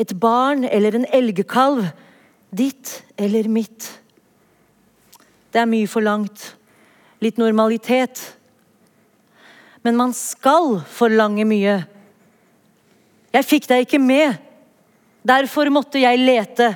[0.00, 1.90] et barn eller en elgkalv,
[2.50, 3.90] ditt eller mitt.
[5.52, 6.54] Det er mye forlangt.
[7.22, 8.20] Litt normalitet.
[9.82, 11.80] Men man skal forlange mye.
[13.32, 14.38] Jeg fikk deg ikke med.
[15.26, 16.72] Derfor måtte jeg lete.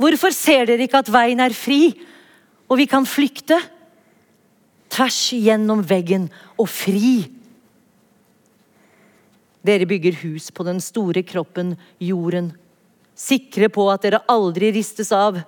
[0.00, 1.94] Hvorfor ser dere ikke at veien er fri,
[2.68, 3.56] og vi kan flykte?
[4.92, 6.28] Tvers gjennom veggen
[6.60, 7.24] og fri.
[9.64, 12.52] Dere bygger hus på den store kroppen, jorden,
[13.16, 15.40] sikre på at dere aldri ristes av.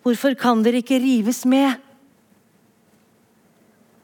[0.00, 1.76] Hvorfor kan dere ikke rives med?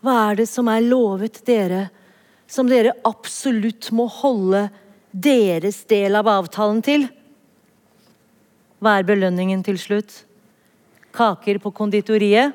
[0.07, 1.88] Hva er det som er lovet dere,
[2.47, 4.69] som dere absolutt må holde
[5.11, 7.09] deres del av avtalen til?
[8.79, 10.12] Hva er belønningen til slutt?
[11.11, 12.55] Kaker på konditoriet?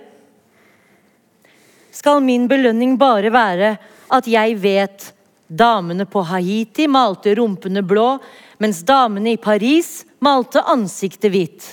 [1.92, 3.74] Skal min belønning bare være
[4.16, 5.10] at jeg vet
[5.52, 8.14] damene på Haiti malte rumpene blå,
[8.64, 11.68] mens damene i Paris malte ansiktet hvitt?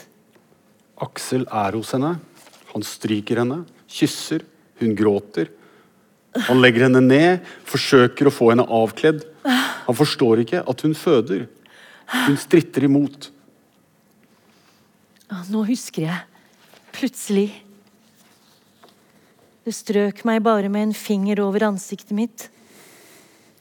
[1.07, 2.17] Aksel er hos henne.
[2.73, 4.43] Han stryker henne, kysser,
[4.83, 5.55] hun gråter.
[6.46, 9.24] Han legger henne ned, forsøker å få henne avkledd.
[9.88, 11.46] Han forstår ikke at hun føder.
[12.27, 13.31] Hun stritter imot.
[15.53, 16.20] Nå husker jeg.
[16.96, 17.48] Plutselig.
[19.64, 22.46] Du strøk meg bare med en finger over ansiktet mitt.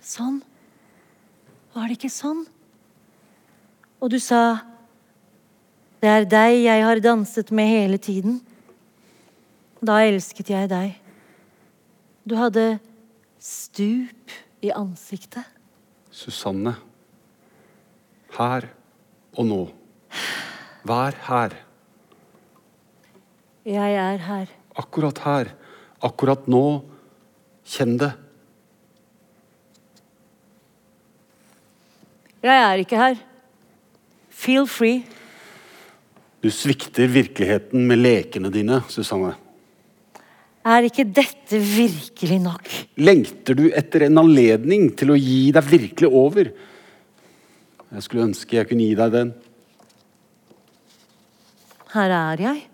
[0.03, 0.39] Sånn.
[1.75, 2.45] Var det ikke sånn?
[3.99, 4.61] Og du sa
[5.97, 8.37] Det er deg jeg har danset med hele tiden.
[9.81, 10.93] Da elsket jeg deg.
[12.27, 12.79] Du hadde
[13.39, 15.45] stup i ansiktet.
[16.11, 16.73] Susanne.
[18.35, 18.67] Her
[19.37, 19.61] og nå.
[20.87, 21.55] Vær her.
[23.67, 24.51] Jeg er her.
[24.75, 25.53] Akkurat her.
[26.03, 26.65] Akkurat nå.
[27.67, 28.11] Kjenn det.
[32.43, 33.19] Jeg er ikke her.
[34.29, 35.03] Feel free.
[36.43, 39.37] Du svikter virkeligheten med lekene dine, Susanne.
[40.67, 42.65] Er ikke dette virkelig nok?
[42.99, 46.49] Lengter du etter en anledning til å gi deg virkelig over?
[47.88, 49.32] Jeg skulle ønske jeg kunne gi deg den.
[51.93, 52.65] Her er jeg.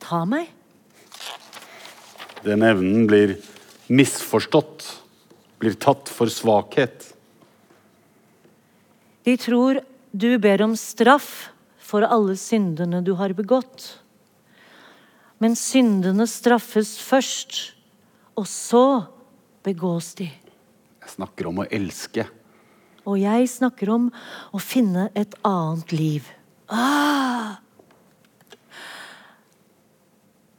[0.00, 0.48] Ta meg.
[2.46, 3.36] Den evnen blir
[3.92, 4.86] misforstått,
[5.60, 7.10] blir tatt for svakhet.
[9.28, 9.82] De tror
[10.16, 13.98] du ber om straff for alle syndene du har begått.
[15.38, 17.60] Men syndene straffes først,
[18.38, 18.84] og så
[19.66, 20.26] begås de.
[20.28, 22.26] Jeg snakker om å elske.
[23.08, 24.10] Og jeg snakker om
[24.52, 26.26] å finne et annet liv.
[26.68, 27.56] Ah!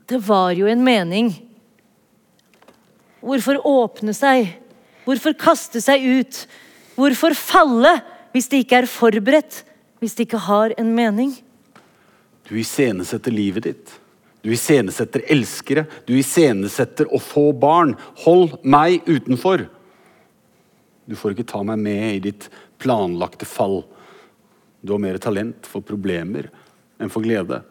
[0.10, 1.30] Det var jo en mening.
[3.22, 4.56] Hvorfor åpne seg?
[5.06, 6.40] Hvorfor kaste seg ut?
[6.98, 8.00] Hvorfor falle
[8.34, 9.62] hvis det ikke er forberedt?
[10.02, 11.36] Hvis det ikke har en mening?
[12.48, 13.99] Du iscenesetter livet ditt.
[14.42, 15.86] Du iscenesetter elskere.
[16.08, 17.96] Du iscenesetter å få barn.
[18.24, 19.66] Hold meg utenfor.
[21.10, 22.48] Du får ikke ta meg med i ditt
[22.80, 23.82] planlagte fall.
[24.80, 26.48] Du har mer talent for problemer
[27.00, 27.62] enn for glede.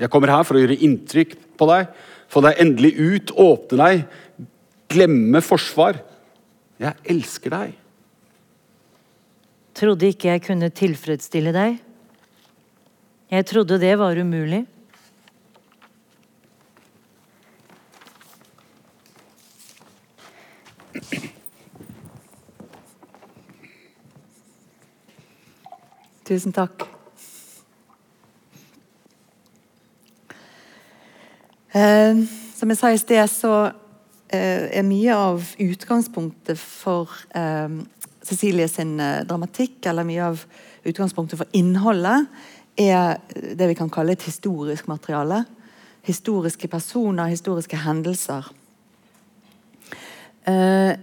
[0.00, 1.88] Jeg kommer her for å gjøre inntrykk på deg,
[2.28, 4.46] få deg endelig ut, åpne deg,
[4.92, 6.02] glemme forsvar.
[6.82, 7.74] Jeg elsker deg.
[9.76, 11.78] Trodde ikke jeg kunne tilfredsstille deg.
[13.32, 14.64] Jeg trodde det var umulig.
[26.26, 26.82] Tusen takk.
[31.76, 32.18] Eh,
[32.56, 33.52] som jeg sa i sted, så
[34.32, 37.68] eh, er mye av utgangspunktet for eh,
[38.26, 40.42] Cecilie sin eh, dramatikk, eller mye av
[40.86, 42.26] utgangspunktet for innholdet,
[42.76, 43.20] er
[43.56, 45.44] det vi kan kalle et historisk materiale.
[46.06, 48.46] historiske personer, historiske hendelser.
[50.46, 50.94] Eh,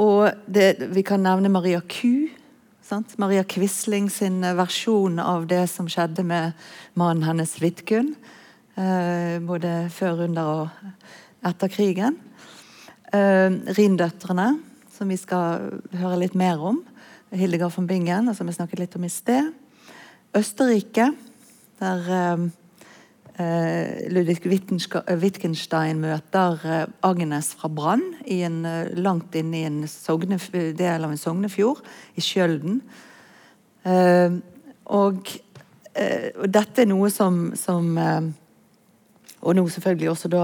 [0.00, 2.30] og det, vi kan nevne Maria Q.
[2.86, 3.16] Sant?
[3.18, 6.54] Maria Quisling sin versjon av det som skjedde med
[6.98, 8.14] mannen hennes Vidkun.
[8.78, 12.16] Eh, både før, under og etter krigen.
[13.12, 14.52] Eh, Rindøtrene,
[14.94, 16.80] som vi skal høre litt mer om.
[17.34, 19.52] Hildegard von Bingen, som vi snakket litt om i sted.
[20.34, 21.10] Østerrike,
[21.82, 22.59] der eh, eh
[24.10, 30.36] Ludvig Wittgenstein møter eh, Agnes fra Brann eh, langt inne i en sogne,
[30.76, 31.80] del av en sognefjord,
[32.20, 32.80] i Skjølden.
[33.88, 34.36] Eh,
[34.92, 35.32] og,
[35.94, 37.96] eh, og, dette er noe som, som
[39.40, 40.42] Og nå selvfølgelig også da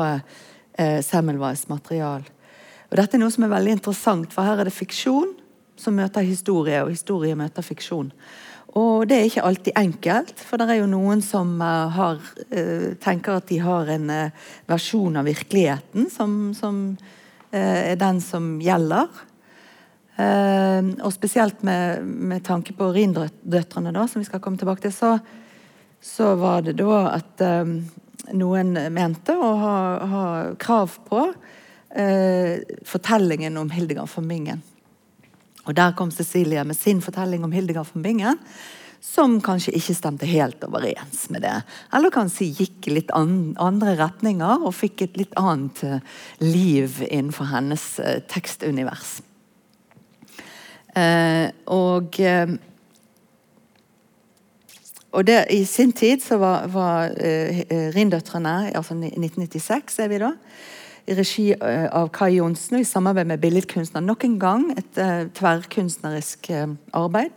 [0.78, 2.24] eh, Semmelweis material.
[2.88, 5.34] Og dette er noe som er veldig interessant, for her er det fiksjon
[5.76, 8.08] som møter historie, og historie møter fiksjon.
[8.76, 12.90] Og det er ikke alltid enkelt, for det er jo noen som uh, har, uh,
[13.00, 16.82] tenker at de har en uh, versjon av virkeligheten som, som
[17.56, 19.06] er den som gjelder.
[20.18, 25.12] og spesielt med, med tanke på Rindøtrene, da, som vi skal komme tilbake til, så,
[26.02, 27.44] så var det da at
[28.34, 29.76] noen mente å ha,
[30.10, 30.26] ha
[30.60, 31.22] krav på
[32.92, 34.64] fortellingen om Hildegard von Bingen.
[35.66, 38.38] Og Der kom Cecilie med sin fortelling om Hildegard von Bingen,
[39.02, 41.54] som kanskje ikke stemte helt overens med det.
[41.94, 47.84] Eller kanskje gikk litt andre retninger og fikk et litt annet eh, liv innenfor hennes
[48.02, 49.18] uh, tekstunivers.
[50.96, 52.22] Uh, og
[55.16, 57.14] og det, I sin tid så var, var
[57.94, 60.34] Rindøtrene, altså 1996 er vi da,
[61.06, 64.02] i regi eh, av Kai Johnsen og i samarbeid med billedkunstner.
[64.02, 67.34] Nok en gang et uh, tverrkunstnerisk uh, arbeid.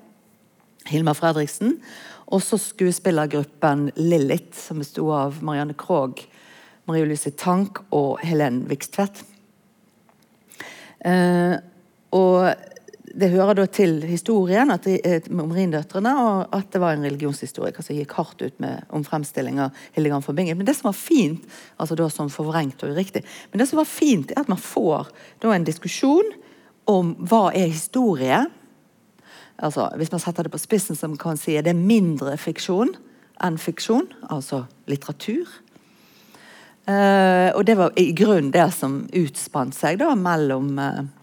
[0.90, 1.78] Hilmar Fredriksen.
[2.34, 6.26] Også skuespillergruppen Lillit, som besto av Marianne Krogh,
[6.90, 9.22] Marie Louise Tank og Helen Vikstvedt.
[11.06, 11.62] Uh,
[12.16, 12.50] og
[13.16, 17.86] det hører da til historien at det, om Rindøtrene, og at det var en religionshistoriker
[17.86, 20.58] som gikk hardt ut med, om fremstilling av Hildegard von Bingen.
[20.60, 21.46] Men det som var fint,
[21.78, 25.10] altså da som forvrengt og uriktig, men det som var fint, er at man får
[25.44, 26.34] da en diskusjon
[26.90, 28.44] om hva er historie.
[29.58, 32.94] Altså, Hvis man setter det på spissen, som kan si er det mindre fiksjon
[33.44, 35.48] enn fiksjon, altså litteratur.
[36.90, 41.19] Uh, og det var i grunnen det som utspant seg da mellom uh, Eh,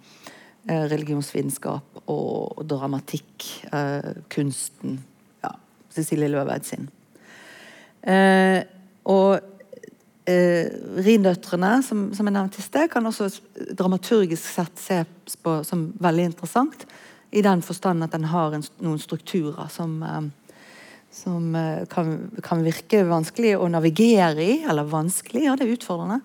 [0.66, 3.48] religionsvitenskap og, dramatikk.
[3.72, 5.00] Eh, kunsten.
[5.44, 5.52] Ja,
[5.94, 6.88] Cecilie Løveid sin.
[8.06, 8.62] Eh,
[9.06, 9.40] og
[10.26, 10.70] eh,
[11.06, 13.30] Rindøtrene, som, som jeg nevnte i sted, kan også
[13.78, 16.86] dramaturgisk sett ses på som veldig interessant.
[17.34, 20.26] I den forstand at den har en, noen strukturer som eh,
[21.16, 22.10] som eh, kan,
[22.44, 26.18] kan, virke vanskelig å navigere i, eller vanskelig, ja det er utfordrende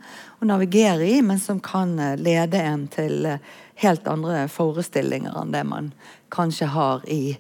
[0.43, 3.30] å navigere i, men som kan lede en til
[3.82, 5.91] helt andre forestillinger enn det man
[6.34, 7.38] kanskje har i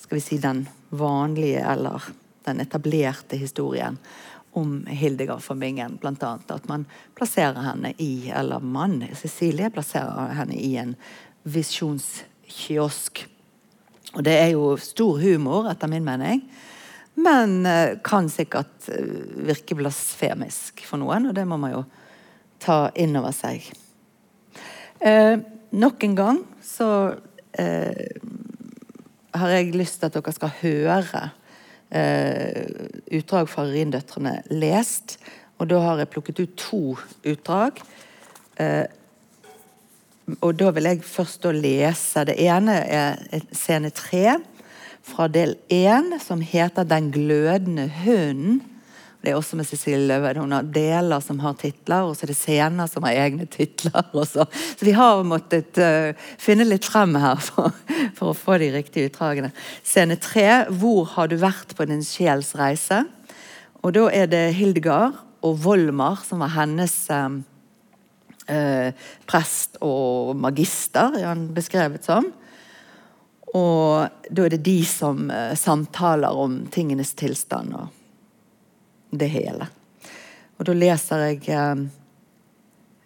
[0.00, 2.02] skal vi si, den vanlige eller
[2.44, 3.98] den etablerte historien
[4.54, 5.98] om Hildegard von Bingen.
[6.02, 10.92] Annet at man plasserer henne i, eller mann, Cecilie, plasserer henne i en
[11.42, 13.24] visjonskiosk.
[14.14, 16.44] Og det er jo stor humor, etter min mening.
[17.14, 19.16] Men uh, kan sikkert uh,
[19.48, 21.82] virke blasfemisk for noen, og det må man jo
[22.62, 23.66] ta inn over seg.
[25.02, 25.42] Uh,
[25.74, 26.88] Nok en gang så
[27.58, 28.18] eh,
[29.34, 31.22] har jeg lyst til at dere skal høre
[31.90, 32.60] eh,
[33.18, 35.16] utdrag fra Rindøtrene lest.
[35.58, 36.82] Og da har jeg plukket ut to
[37.26, 37.82] utdrag.
[38.62, 38.86] Eh,
[40.40, 43.18] og da vil jeg først lese Det ene er
[43.52, 44.38] scene tre
[45.04, 48.73] fra del én, som heter 'Den glødende hunden'.
[49.24, 50.36] Det er også med Cecilie Løven.
[50.42, 54.02] Hun har deler som har titler, og så er det scener som har egne titler.
[54.28, 54.44] Så.
[54.44, 57.72] så vi har måttet uh, finne litt frem her for,
[58.18, 59.48] for, å få de riktige utdragene.
[59.80, 60.66] Scene tre.
[60.68, 63.00] Hvor har du vært på din sjels reise?
[63.80, 67.40] Og da er det Hildegard og Volmar som var hennes um,
[68.52, 68.92] uh,
[69.24, 72.28] prest og magister, er han beskrevet som.
[73.56, 77.72] Og da er det de som samtaler om tingenes tilstand.
[77.72, 78.03] og
[79.20, 79.68] det hele.
[80.58, 81.84] Og da leser jeg eh,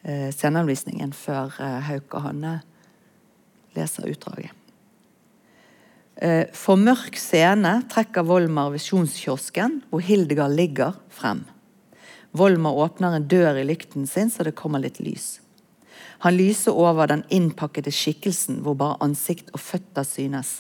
[0.05, 2.55] eh, sceneanvisningen før eh, Hauk og Hanne
[3.77, 4.55] leser utdraget.
[6.19, 11.45] Eh, for mørk scene trekker Volmar visjonskiosken, hvor Hildegard ligger, frem.
[12.37, 15.39] Volmar åpner en dør i lykten sin, så det kommer litt lys.
[16.27, 20.59] Han lyser over den innpakkede skikkelsen hvor bare ansikt og føtter synes.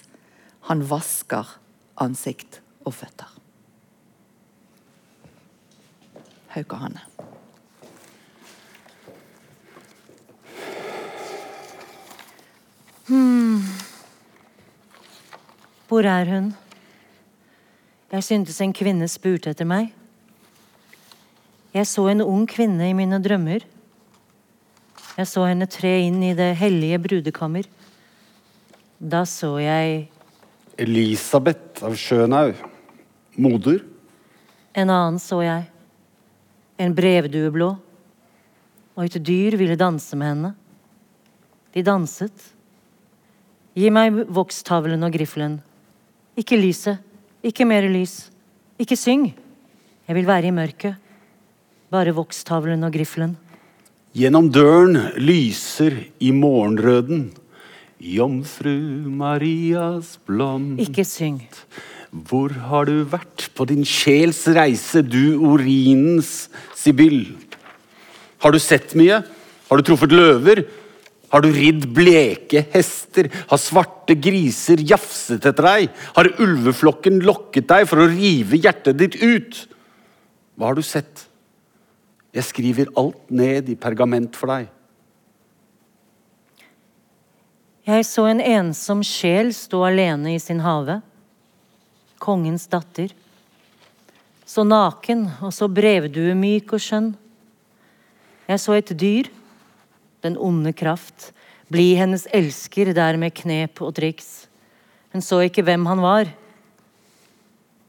[0.71, 1.59] Han vasker
[1.99, 3.38] ansikt og føtter.
[6.59, 7.01] Haukahane.
[13.09, 13.63] Hmm.
[15.89, 16.51] Hvor er hun?
[18.13, 19.95] Jeg syntes en kvinne spurte etter meg.
[21.73, 23.65] Jeg så en ung kvinne i mine drømmer.
[25.19, 27.69] Jeg så henne tre inn i det hellige brudekammer.
[28.99, 30.09] Da så jeg
[30.79, 32.61] Elisabeth av Schønhaug.
[33.39, 33.81] Moder.
[34.75, 35.67] En annen så jeg.
[36.79, 37.73] En brevdueblå.
[38.99, 40.53] Og et dyr ville danse med henne.
[41.75, 42.53] De danset.
[43.79, 45.59] Gi meg vokstavlen og griffelen.
[46.39, 47.03] Ikke lyset.
[47.43, 48.31] Ikke mer lys.
[48.79, 49.29] Ikke syng.
[50.09, 50.97] Jeg vil være i mørket.
[51.91, 53.37] Bare vokstavlen og griffelen.
[54.17, 57.29] Gjennom døren lyser i morgenrøden
[57.99, 58.71] Jomfru
[59.11, 60.83] Marias blomst.
[60.83, 61.43] Ikke syng.
[62.09, 67.35] Hvor har du vært på din sjels reise, du urinens sibyll?
[68.41, 69.21] Har du sett mye?
[69.69, 70.63] Har du truffet løver?
[71.29, 73.29] Har du ridd bleke hester?
[73.51, 75.91] Har svarte griser jafset etter deg?
[76.17, 79.61] Har ulveflokken lokket deg for å rive hjertet ditt ut?
[80.57, 81.27] Hva har du sett?
[82.33, 84.73] Jeg skriver alt ned i pergament for deg.
[87.89, 91.01] Jeg så en ensom sjel stå alene i sin have.
[92.19, 93.13] Kongens datter.
[94.49, 97.13] Så naken og så brevduemyk og skjønn.
[98.49, 99.29] Jeg så et dyr,
[100.25, 101.33] den onde kraft,
[101.69, 104.49] bli hennes elsker der med knep og triks.
[105.13, 106.31] Hun så ikke hvem han var.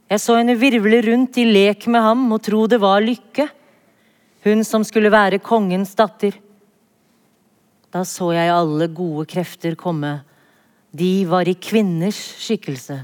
[0.10, 3.48] Jeg så henne virvle rundt i lek med ham og tro det var lykke.
[4.44, 6.36] Hun som skulle være kongens datter.
[7.90, 10.20] Da så jeg alle gode krefter komme.
[10.92, 13.00] De var i kvinners skikkelse.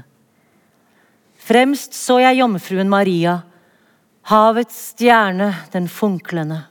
[1.46, 3.40] Fremst så jeg jomfruen Maria,
[4.26, 6.64] havets stjerne, den funklende.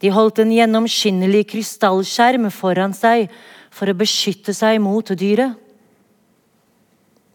[0.00, 3.26] De holdt en gjennomskinnelig krystallskjerm foran seg
[3.74, 5.58] for å beskytte seg mot dyret.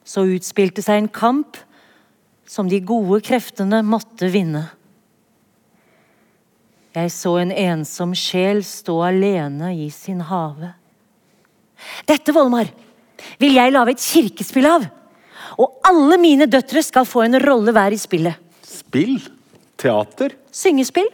[0.03, 1.59] Så utspilte seg en kamp
[2.49, 4.65] som de gode kreftene måtte vinne.
[6.93, 10.73] Jeg så en ensom sjel stå alene i sin have.
[12.09, 12.69] Dette, Volmar,
[13.41, 14.85] vil jeg lage et kirkespill av.
[15.59, 18.39] Og alle mine døtre skal få en rolle hver i spillet.
[18.65, 19.19] Spill?
[19.79, 20.33] Teater?
[20.53, 21.09] Syngespill.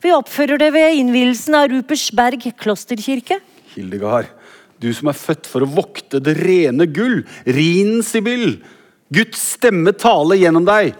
[0.00, 3.38] Vi oppfører det ved innvielsen av Rupersberg klosterkirke.
[3.74, 4.28] Hildegard,
[4.80, 8.58] du som er født for å vokte det rene gull, rin Sibyll.
[9.12, 10.92] Guds stemme taler gjennom deg.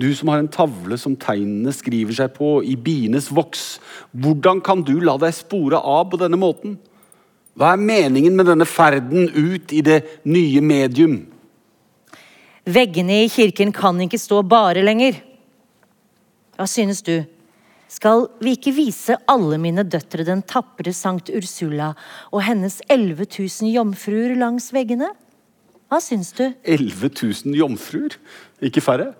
[0.00, 3.76] Du som har en tavle som tegnene skriver seg på i bienes voks.
[4.16, 6.78] Hvordan kan du la deg spore av på denne måten?
[7.58, 11.18] Hva er meningen med denne ferden ut i det nye medium?
[12.62, 15.16] Veggene i kirken kan ikke stå bare lenger.
[16.54, 17.24] Hva synes du?
[17.90, 21.90] Skal vi ikke vise alle mine døtre den tapre Sankt Ursula
[22.30, 25.10] og hennes 11 000 jomfruer langs veggene?
[25.90, 26.46] Hva syns du?
[26.64, 28.14] 11 000 jomfruer?
[28.64, 29.10] Ikke færre?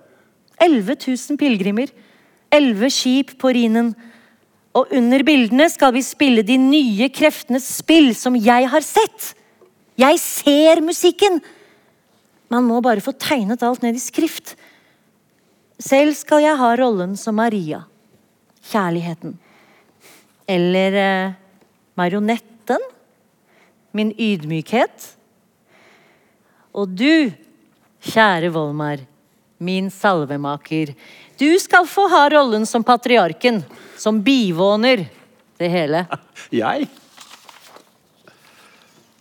[0.63, 1.91] 11 000 pilegrimer.
[2.53, 3.91] 11 skip på Rhinen.
[4.73, 9.33] Og under bildene skal vi spille de nye kreftenes spill som jeg har sett.
[9.99, 11.43] Jeg ser musikken!
[12.53, 14.53] Man må bare få tegnet alt ned i skrift.
[15.81, 17.81] Selv skal jeg ha rollen som Maria.
[18.69, 19.39] Kjærligheten.
[20.45, 21.33] Eller eh,
[21.97, 22.83] marionetten.
[23.97, 25.07] Min ydmykhet.
[26.77, 27.33] Og du,
[28.05, 29.01] kjære Volmar,
[29.57, 30.93] min salvemaker,
[31.37, 33.63] du skal få ha rollen som patriarken.
[33.97, 35.07] Som bivåner
[35.57, 36.05] det hele.
[36.61, 36.85] Jeg?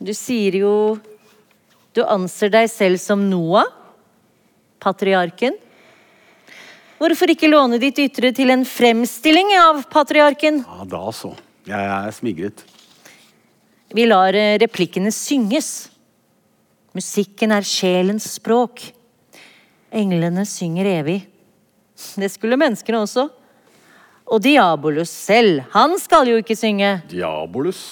[0.02, 0.74] Du sier jo
[1.92, 3.68] Du anser deg selv som Noah,
[4.80, 5.58] patriarken.
[7.02, 10.62] Hvorfor ikke låne ditt ytre til en fremstilling av patriarken?
[10.62, 11.32] Ja, da så.
[11.68, 12.62] Jeg er smigret.
[13.92, 15.90] Vi lar eh, replikkene synges.
[16.96, 18.86] Musikken er sjelens språk.
[19.92, 21.18] Englene synger evig.
[22.16, 23.26] Det skulle menneskene også.
[24.32, 26.94] Og Diabolus selv, han skal jo ikke synge.
[27.10, 27.82] Diabolus?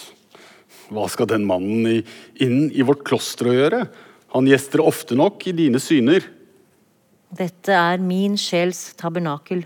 [0.90, 1.98] Hva skal den mannen i,
[2.42, 3.84] inn i vårt kloster å gjøre?
[4.34, 6.26] Han gjester ofte nok i dine syner.
[7.30, 9.62] Dette er min sjels tabernakel.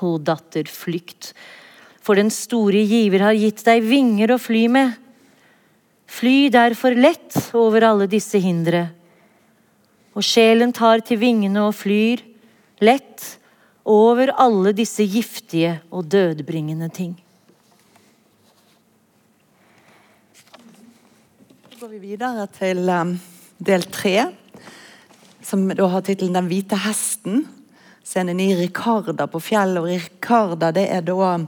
[0.00, 1.34] Ho datter, flykt.
[2.00, 4.96] For den store giver har gitt deg vinger å fly med.
[6.10, 8.88] Fly derfor lett over alle disse hindre.
[10.16, 12.24] Og sjelen tar til vingene og flyr
[12.82, 13.36] lett
[13.88, 17.14] over alle disse giftige og dødbringende ting.
[21.80, 23.14] Går vi videre til um,
[23.56, 24.26] del tre,
[25.40, 27.46] som da har tittelen 'Den hvite hesten'.
[28.04, 29.80] Scenen i Ricarda på fjellet.
[29.80, 31.38] Og Ricarda det er da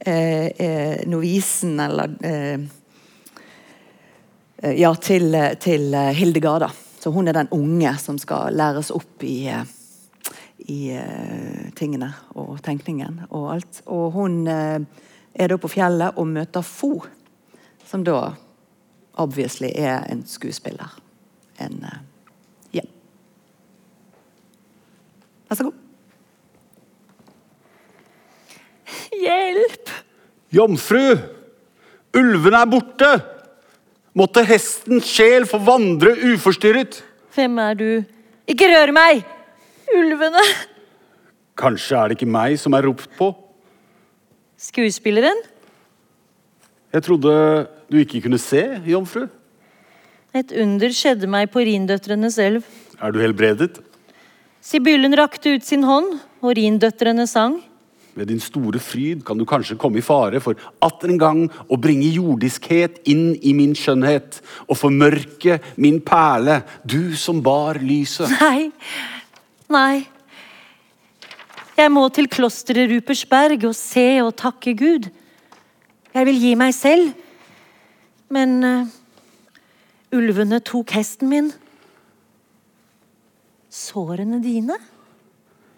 [0.00, 2.58] eh, eh, novisen, eller eh,
[4.58, 6.72] eh, Ja, til, eh, til Hildegard.
[6.98, 9.54] Så hun er den unge som skal læres opp i,
[10.58, 10.98] i
[11.76, 13.82] tingene og tenkningen og alt.
[13.86, 17.04] Og hun er da på fjellet og møter Fo,
[17.86, 18.32] som da
[19.20, 20.96] obviously er en skuespiller.
[21.60, 22.00] En eh,
[22.74, 22.82] Ja.
[25.48, 25.80] Vær så god.
[29.14, 29.92] Hjelp!
[30.54, 31.04] Jomfru!
[32.14, 33.12] Ulvene er borte!
[34.14, 37.00] Måtte hestens sjel få vandre uforstyrret.
[37.34, 37.88] Hvem er du?
[38.50, 39.24] Ikke rør meg!
[39.94, 40.42] Ulvene!
[41.58, 43.30] Kanskje er det ikke meg som er ropt på?
[44.58, 45.40] Skuespilleren?
[46.94, 47.34] Jeg trodde
[47.94, 49.28] du ikke kunne se, jomfru.
[50.34, 52.64] Et under skjedde meg på Rindøtrenes elv.
[52.98, 53.78] Er du helbredet?
[54.64, 57.60] Sibyllen rakte ut sin hånd, og Rindøtrene sang.
[58.14, 61.78] Ved din store fryd kan du kanskje komme i fare for atter en gang å
[61.82, 64.38] bringe jordiskhet inn i min skjønnhet
[64.68, 68.30] og formørke min perle, du som bar lyset.
[68.38, 68.70] Nei,
[69.70, 70.04] nei.
[71.74, 75.10] Jeg må til klosteret Rupersberg og se og takke Gud.
[76.14, 77.10] Jeg vil gi meg selv.
[78.34, 78.88] Men uh,
[80.14, 81.52] ulvene tok hesten min.
[83.70, 84.78] Sårene dine?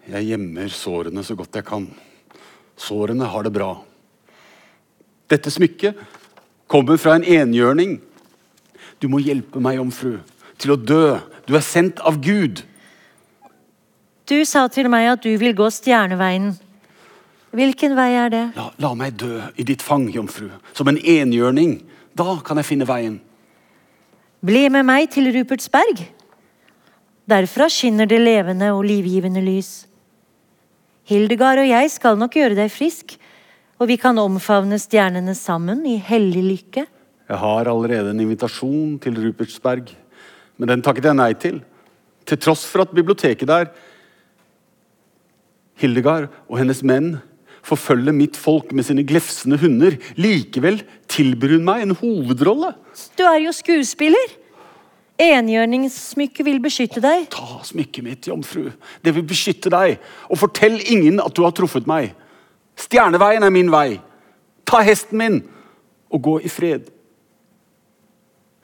[0.07, 1.87] Jeg gjemmer sårene så godt jeg kan.
[2.77, 3.71] Sårene har det bra.
[5.27, 5.97] Dette smykket
[6.71, 7.97] kommer fra en enhjørning.
[9.01, 10.17] Du må hjelpe meg, jomfru,
[10.57, 11.17] til å dø.
[11.45, 12.63] Du er sendt av Gud.
[14.27, 16.55] Du sa til meg at du vil gå stjerneveien.
[17.55, 18.45] Hvilken vei er det?
[18.57, 21.79] La, la meg dø i ditt fang, jomfru, som en enhjørning.
[22.17, 23.19] Da kan jeg finne veien.
[24.45, 26.01] Bli med meg til Rupertsberg.
[27.27, 29.85] Derfra skinner det levende og livgivende lys.
[31.07, 33.17] Hildegard og jeg skal nok gjøre deg frisk,
[33.77, 36.85] og vi kan omfavne stjernene sammen i hellig lykke.
[37.27, 39.91] Jeg har allerede en invitasjon til Rupertsberg,
[40.57, 41.59] men den takket jeg nei til.
[42.27, 43.69] Til tross for at biblioteket der
[45.77, 47.17] Hildegard og hennes menn
[47.67, 49.97] forfølger mitt folk med sine glefsende hunder.
[50.19, 52.73] Likevel tilbyr hun meg en hovedrolle.
[53.19, 54.35] Du er jo skuespiller.
[55.17, 57.25] Enhjørningssmykket vil beskytte deg.
[57.33, 58.67] Ta smykket mitt, jomfru.
[59.03, 59.97] Det vil beskytte deg.
[60.29, 62.13] Og fortell ingen at du har truffet meg.
[62.77, 63.97] Stjerneveien er min vei.
[64.67, 65.41] Ta hesten min
[66.13, 66.91] og gå i fred.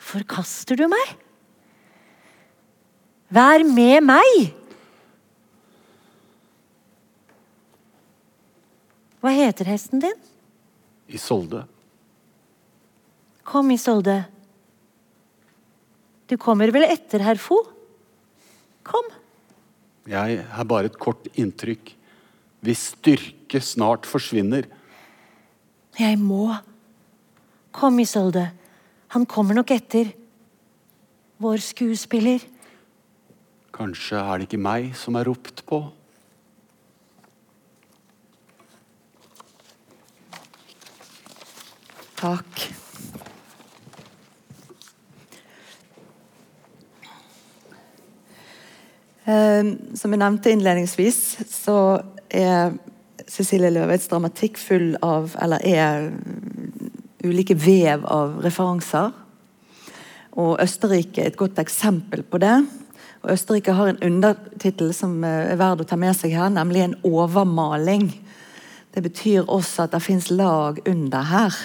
[0.04, 1.16] Forkaster du meg?
[3.34, 4.52] Vær med meg!
[9.24, 10.18] Hva heter hesten din?
[11.08, 11.62] Isolde.
[13.48, 14.18] Kom, Isolde.
[16.28, 17.62] Du kommer vel etter, herr Fo?
[18.84, 19.08] Kom.
[20.12, 21.94] Jeg har bare et kort inntrykk.
[22.64, 24.68] Hvis styrke snart forsvinner.
[25.96, 26.50] Jeg må.
[27.72, 28.50] Kom, Isolde.
[29.16, 30.12] Han kommer nok etter.
[31.40, 32.44] Vår skuespiller.
[33.72, 35.86] Kanskje er det ikke meg som er ropt på?
[42.24, 42.62] Takk.
[49.24, 51.20] Eh, som jeg nevnte innledningsvis,
[51.52, 51.76] så
[52.32, 52.78] er
[53.28, 56.08] Cecilie Løveids dramatikk full av Eller er
[57.24, 59.12] ulike vev av referanser.
[60.40, 62.56] Og Østerrike er et godt eksempel på det.
[63.24, 67.00] Og Østerrike har en undertittel som er verd å ta med seg her, nemlig en
[67.04, 68.14] overmaling.
[68.96, 71.64] Det betyr også at det fins lag under her.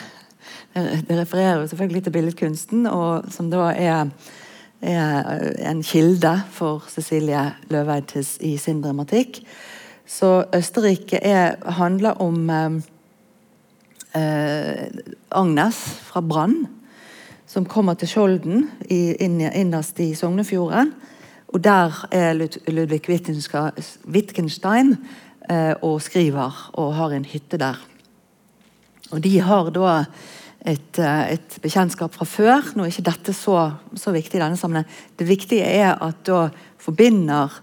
[0.74, 4.10] Det refererer jo selvfølgelig til billedkunsten, og som da er,
[4.82, 9.42] er en kilde for Cecilie Løveid i sin dramatikk.
[10.08, 12.50] Så Østerrike er, handler om
[14.14, 14.88] eh,
[15.30, 15.76] Agnes
[16.08, 16.66] fra Brann,
[17.46, 20.92] som kommer til Skjolden i, inn, innerst i Sognefjorden.
[21.48, 22.34] Og der er
[22.68, 24.96] Ludvig Wittgenstein
[25.50, 27.76] eh, og skriver og har en hytte der.
[29.10, 30.04] Og de har da
[30.68, 32.72] et, et, bekjentskap fra før.
[32.76, 34.88] Nå er ikke dette så, så viktig i denne sammenheng.
[35.18, 36.48] Det viktige er at da
[36.82, 37.54] forbinder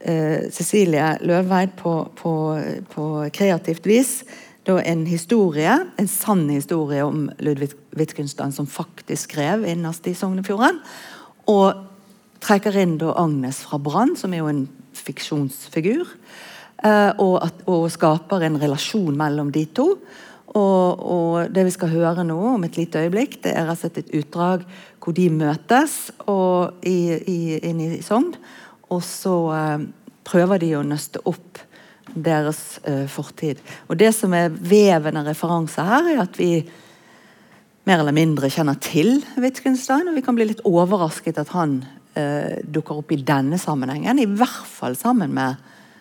[0.00, 2.34] eh, Cecilie Løveid på, på,
[2.92, 4.20] på, kreativt vis
[4.68, 10.82] da en historie, en sann historie om Ludvig Wittgenstein som faktisk skrev innerst i Sognefjorden.
[11.48, 11.86] Og
[12.44, 14.66] trekker inn da Agnes fra Brann, som er jo en
[14.98, 16.12] fiksjonsfigur.
[16.84, 19.94] Eh, og, at, og skaper en relasjon mellom de to.
[20.56, 23.82] Og, og, det vi skal høre nå om et lite øyeblikk, det er rett og
[23.82, 24.64] slett et utdrag
[25.02, 25.96] hvor de møtes
[26.26, 27.38] og, i, i,
[27.68, 28.32] inn i Sogn.
[28.92, 29.86] Og så eh,
[30.28, 31.60] prøver de å nøste opp
[32.12, 33.60] deres eh, fortid.
[33.88, 36.52] Og det som er veven av referanser her, er at vi
[37.88, 41.80] mer eller mindre kjenner til Wittgenstein, og vi kan bli litt overrasket at han
[42.18, 44.20] eh, dukker opp i denne sammenhengen.
[44.20, 45.56] I hvert fall sammen med,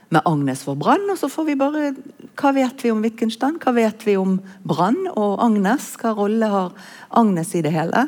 [0.09, 1.05] med Agnes for Brann.
[1.11, 1.91] Og så får vi bare
[2.37, 3.57] Hva vet vi om Wittgenstein?
[3.61, 4.37] Hva vet vi om
[4.67, 5.95] Brann og Agnes?
[6.01, 6.75] Hva rolle har
[7.09, 8.07] Agnes i det hele?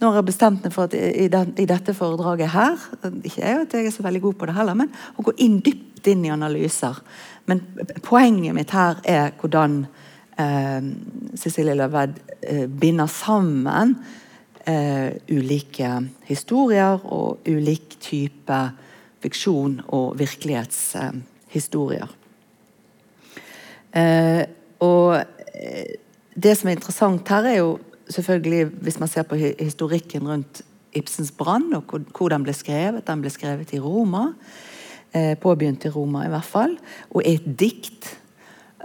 [0.00, 2.80] Nå har jeg bestemt meg for at i, den, i dette foredraget her
[3.22, 5.60] Ikke jeg at jeg er så veldig god på det heller, men å gå inn
[5.64, 6.98] dypt inn i analyser.
[7.48, 7.62] Men
[8.04, 9.78] poenget mitt her er hvordan
[10.36, 10.90] eh,
[11.40, 13.94] Cecilie Løved eh, binder sammen
[14.68, 15.94] eh, ulike
[16.28, 18.60] historier og ulik type
[19.24, 20.18] fiksjon og
[21.54, 22.08] virkelighetshistorier.
[23.94, 24.44] Eh,
[24.80, 25.16] og
[25.54, 25.96] eh,
[26.34, 27.78] det som er interessant her, er jo
[28.10, 30.62] selvfølgelig, hvis man ser på historikken rundt
[30.94, 31.84] Ibsens brann, og
[32.14, 33.06] hvor den ble skrevet.
[33.06, 34.32] Den ble skrevet i Roma.
[35.12, 36.76] Eh, påbegynt i Roma, i hvert fall.
[37.10, 38.16] Og er et dikt.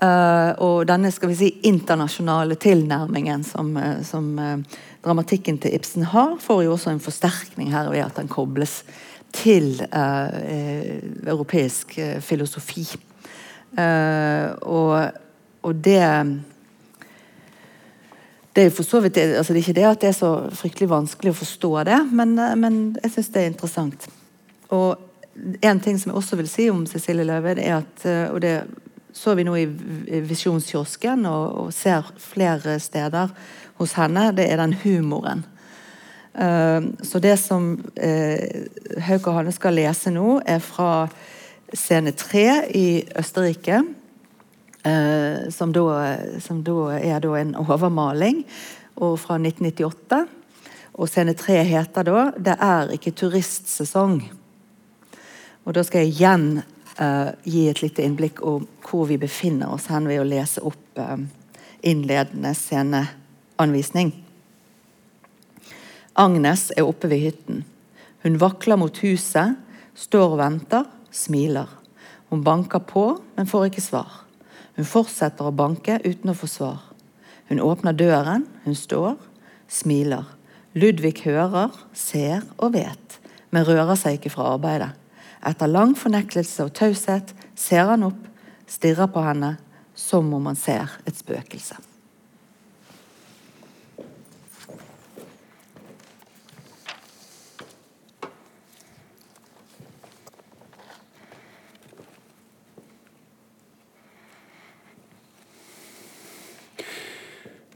[0.01, 4.61] Eh, og denne skal vi si, internasjonale tilnærmingen som, uh, som uh,
[5.03, 9.08] dramatikken til Ibsen har, får jo også en forsterkning her ved at den kobles til
[11.27, 12.85] europeisk filosofi.
[13.77, 15.11] Og,
[15.61, 16.01] og, det
[18.55, 21.37] det er vidt altså det er ikke det at det er så fryktelig vanskelig å
[21.37, 24.07] forstå det, men, men jeg syns det er interessant.
[24.73, 24.97] Og
[25.61, 28.55] en ting som jeg også vil si om Cecilie Løve, er at og det
[29.13, 33.31] så vi nå i Visjonskiosken og, og, ser flere steder
[33.79, 35.45] hos henne, det er den humoren.
[36.39, 41.09] Uh, så det som uh, Hauk og Hanne skal lese nå, er fra
[41.75, 43.83] scene tre i Østerrike.
[44.79, 45.83] Uh, som, da,
[46.39, 48.45] som da er da en overmaling
[48.99, 50.25] fra 1998.
[50.99, 54.23] Og scene tre heter da 'Det er ikke turistsesong'.
[55.65, 56.61] Og da skal jeg igjen
[57.01, 60.99] uh, gi et lite innblikk om hvor vi befinner oss hen ved å lese opp
[60.99, 61.17] uh,
[61.85, 64.28] innledende sceneanvisning.
[66.19, 67.61] Agnes er oppe ved hytten.
[68.25, 69.55] Hun vakler mot huset,
[69.95, 71.69] står og venter, smiler.
[72.27, 73.05] Hun banker på,
[73.37, 74.25] men får ikke svar.
[74.75, 76.81] Hun fortsetter å banke uten å få svar.
[77.47, 79.15] Hun åpner døren, hun står,
[79.71, 80.27] smiler.
[80.75, 83.19] Ludvig hører, ser og vet,
[83.55, 84.91] men rører seg ikke fra arbeidet.
[85.39, 88.19] Etter lang fornektelse og taushet ser han opp,
[88.67, 89.55] stirrer på henne
[89.95, 91.79] som om han ser et spøkelse.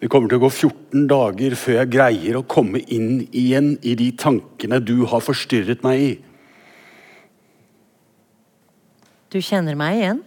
[0.04, 3.94] Det kommer til å gå 14 dager før jeg greier å komme inn igjen i
[3.96, 6.10] de tankene du har forstyrret meg i.
[9.32, 10.20] Du kjenner meg igjen?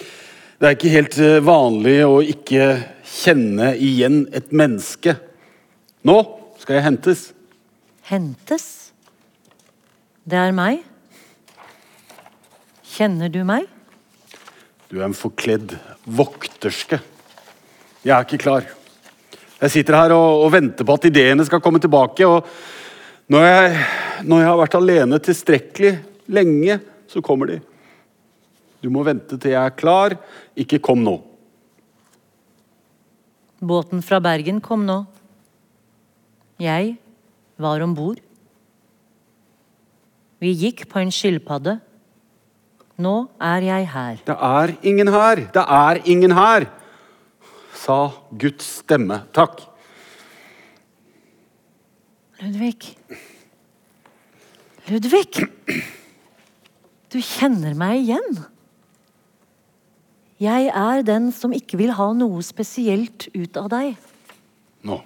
[0.00, 2.70] Det er ikke helt eh, vanlig å ikke
[3.18, 5.18] kjenne igjen et menneske.
[6.08, 6.16] Nå
[6.64, 7.26] skal jeg hentes.
[8.08, 8.66] Hentes?
[10.24, 10.80] Det er meg.
[12.96, 13.68] Kjenner du meg?
[14.88, 15.76] Du er en forkledd
[16.08, 17.02] vokterske.
[18.08, 18.64] Jeg er ikke klar.
[19.58, 22.24] Jeg sitter her og, og venter på at ideene skal komme tilbake.
[22.24, 22.46] og
[23.28, 23.72] når jeg,
[24.24, 25.90] når jeg har vært alene tilstrekkelig
[26.32, 26.78] lenge,
[27.10, 27.58] så kommer de.
[28.80, 30.14] Du må vente til jeg er klar,
[30.56, 31.18] ikke kom nå.
[33.60, 35.02] Båten fra Bergen kom nå.
[36.62, 36.96] Jeg
[37.60, 38.22] var om bord.
[40.40, 41.76] Vi gikk på en skilpadde.
[42.98, 44.18] Nå er jeg her.
[44.24, 45.44] Det er ingen her!
[45.52, 46.70] Det er ingen her!
[47.78, 47.98] Sa
[48.34, 49.22] Guds stemme.
[49.36, 49.62] Takk.
[52.42, 52.92] Ludvig.
[54.88, 55.42] Ludvig!
[57.08, 58.40] Du kjenner meg igjen.
[60.38, 63.94] Jeg er den som ikke vil ha noe spesielt ut av deg.
[64.86, 65.00] Nå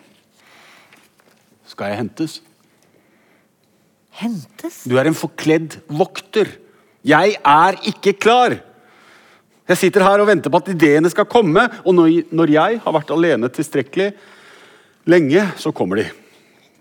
[1.73, 2.35] skal jeg hentes.
[4.21, 4.83] Hentes?
[4.85, 6.51] Du er en forkledd vokter.
[7.07, 8.59] Jeg er ikke klar.
[9.73, 13.13] Jeg sitter her og venter på at ideene skal komme, og når jeg har vært
[13.15, 14.11] alene tilstrekkelig
[15.09, 16.05] lenge, så kommer de.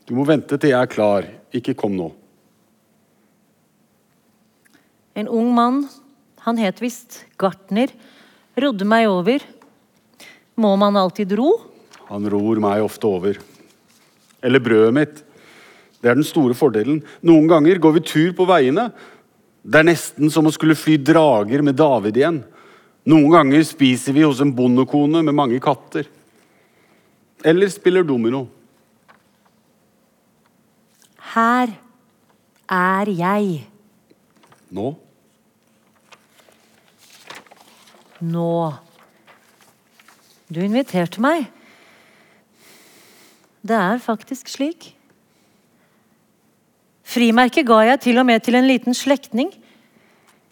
[0.04, 1.30] Du må vente til jeg er klar.
[1.56, 2.10] Ikke kom nå.
[5.16, 5.86] En ung mann,
[6.44, 7.96] han het visst Gartner,
[8.60, 9.39] rodde meg over.
[10.60, 11.54] Må man alltid ro?
[12.12, 13.39] Han ror meg ofte over.
[14.44, 15.26] Eller brødet mitt.
[16.04, 17.00] Det er den store fordelen.
[17.24, 18.89] Noen ganger går vi tur på veiene.
[19.64, 22.44] Det er nesten som å skulle fly drager med David igjen.
[23.10, 26.06] Noen ganger spiser vi hos en bondekone med mange katter.
[27.43, 28.45] Eller spiller domino.
[31.34, 31.72] Her
[32.70, 33.64] er jeg.
[34.70, 34.91] Nå?
[38.22, 38.54] Nå.
[40.52, 41.47] Du inviterte meg.
[43.66, 44.91] Det er faktisk slik.
[47.12, 49.49] Frimerket ga jeg til og med til en liten slektning.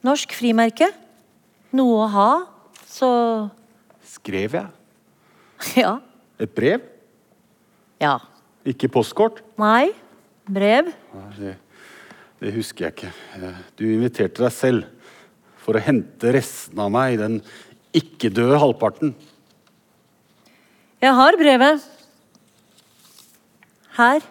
[0.04, 0.89] Norsk frimerke.
[1.76, 2.30] Noe å ha,
[2.89, 3.09] så
[4.09, 4.70] Skrev jeg?
[5.84, 5.97] Ja.
[6.39, 6.82] Et brev?
[8.01, 8.15] Ja.
[8.67, 9.41] Ikke postkort?
[9.59, 9.91] Nei.
[10.49, 10.88] Brev.
[11.38, 11.51] Det,
[12.41, 13.11] det husker jeg ikke.
[13.38, 14.88] Eh, Du inviterte deg selv
[15.59, 17.41] for å hente resten av meg, den
[17.95, 19.11] ikke-døde halvparten.
[21.03, 21.84] Jeg har brevet.
[23.99, 24.24] Her.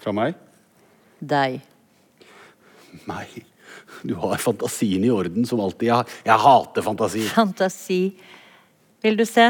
[0.00, 0.34] Fra meg?
[1.20, 1.60] Deg.
[3.08, 3.36] Meg.
[4.04, 5.88] Du har fantasien i orden som alltid.
[5.88, 7.22] Jeg, jeg hater fantasi.
[7.32, 8.02] Fantasi.
[9.04, 9.46] Vil du se?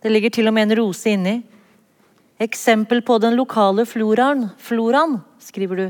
[0.00, 1.36] Det ligger til og med en rose inni.
[2.40, 4.48] Eksempel på den lokale floraen.
[4.60, 5.86] Floraen, skriver du.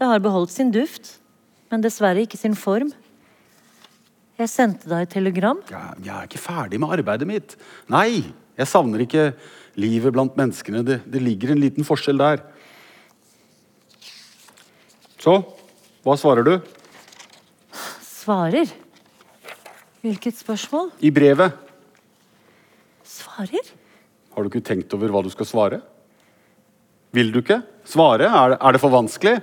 [0.00, 1.18] Det har beholdt sin duft,
[1.68, 2.92] men dessverre ikke sin form.
[4.40, 5.60] Jeg sendte deg et telegram.
[5.68, 7.56] Jeg, jeg er ikke ferdig med arbeidet mitt.
[7.92, 8.22] Nei,
[8.56, 9.30] jeg savner ikke
[9.80, 10.80] livet blant menneskene.
[10.86, 12.40] Det, det ligger en liten forskjell der.
[15.20, 15.36] Så,
[16.06, 16.54] hva svarer du?
[18.04, 18.70] Svarer?
[20.00, 20.88] Hvilket spørsmål?
[21.04, 21.56] I brevet.
[23.04, 23.72] Svarer?
[24.32, 25.80] Har du ikke tenkt over hva du skal svare?
[27.12, 28.30] Vil du ikke svare?
[28.30, 29.40] Er er det for vanskelig?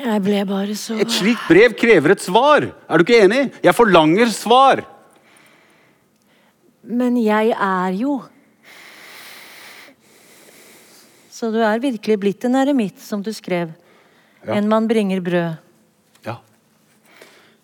[0.00, 2.70] Jeg ble bare så Et slikt brev krever et svar.
[2.88, 3.52] Er du ikke enig?
[3.60, 4.84] Jeg forlanger svar.
[6.82, 8.22] Men jeg er jo
[11.30, 13.70] Så du er virkelig blitt en eremitt, som du skrev.
[14.46, 14.56] Ja.
[14.56, 15.58] En man bringer brød.
[16.24, 16.38] Ja.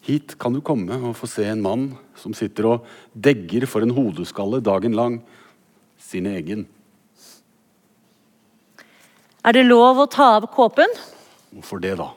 [0.05, 1.89] Hit kan du komme og få se en mann
[2.21, 5.21] som sitter og degger for en hodeskalle dagen lang.
[5.97, 6.67] Sin egen.
[9.47, 10.91] Er det lov å ta av kåpen?
[11.55, 12.11] Hvorfor det, da?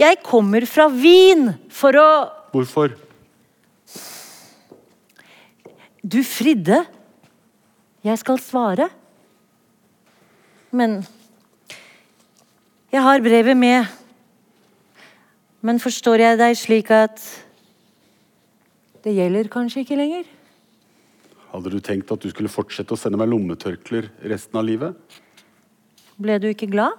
[0.00, 2.08] Jeg kommer fra Wien for å
[2.54, 2.92] Hvorfor?
[6.04, 6.84] Du fridde.
[8.04, 8.86] Jeg skal svare.
[10.70, 11.00] Men
[12.94, 13.88] Jeg har brevet med.
[15.66, 17.18] Men forstår jeg deg slik at
[19.02, 20.28] det gjelder kanskje ikke lenger?
[21.50, 25.18] Hadde du tenkt at du skulle fortsette å sende meg lommetørklær resten av livet?
[26.22, 26.94] Ble du ikke glad?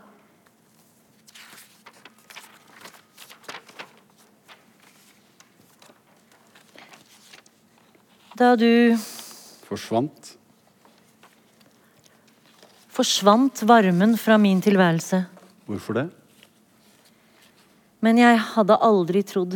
[8.36, 9.00] Da du
[9.64, 10.36] Forsvant?
[12.96, 15.26] forsvant varmen fra min tilværelse.
[15.66, 16.10] Hvorfor det?
[18.06, 19.56] Men jeg hadde aldri trodd.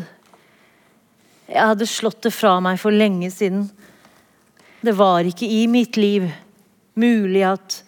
[1.50, 3.68] Jeg hadde slått det fra meg for lenge siden.
[4.82, 6.30] Det var ikke i mitt liv
[7.00, 7.84] mulig at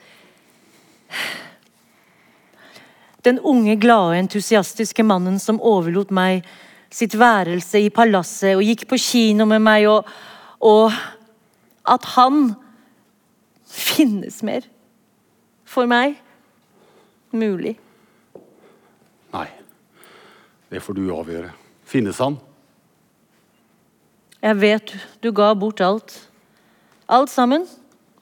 [3.22, 6.39] Den unge, glade, entusiastiske mannen som overlot meg
[6.89, 10.07] sitt værelse i palasset og gikk på kino med meg, og,
[10.57, 10.89] og
[11.86, 12.55] at han
[13.69, 14.65] finnes mer
[15.69, 16.17] for meg
[17.30, 17.78] mulig.
[20.72, 21.51] Det får du avgjøre.
[21.84, 22.38] Finnes han?
[24.41, 26.15] Jeg vet du ga bort alt.
[27.11, 27.67] Alt sammen.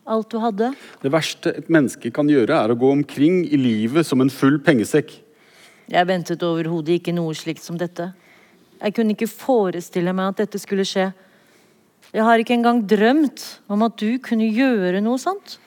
[0.10, 0.72] Alt du hadde.
[1.04, 4.58] Det verste et menneske kan gjøre, er å gå omkring i livet som en full
[4.66, 5.14] pengesekk.
[5.90, 8.10] Jeg ventet overhodet ikke noe slikt som dette.
[8.80, 11.12] Jeg kunne ikke forestille meg at dette skulle skje.
[12.10, 15.60] Jeg har ikke engang drømt om at du kunne gjøre noe sånt.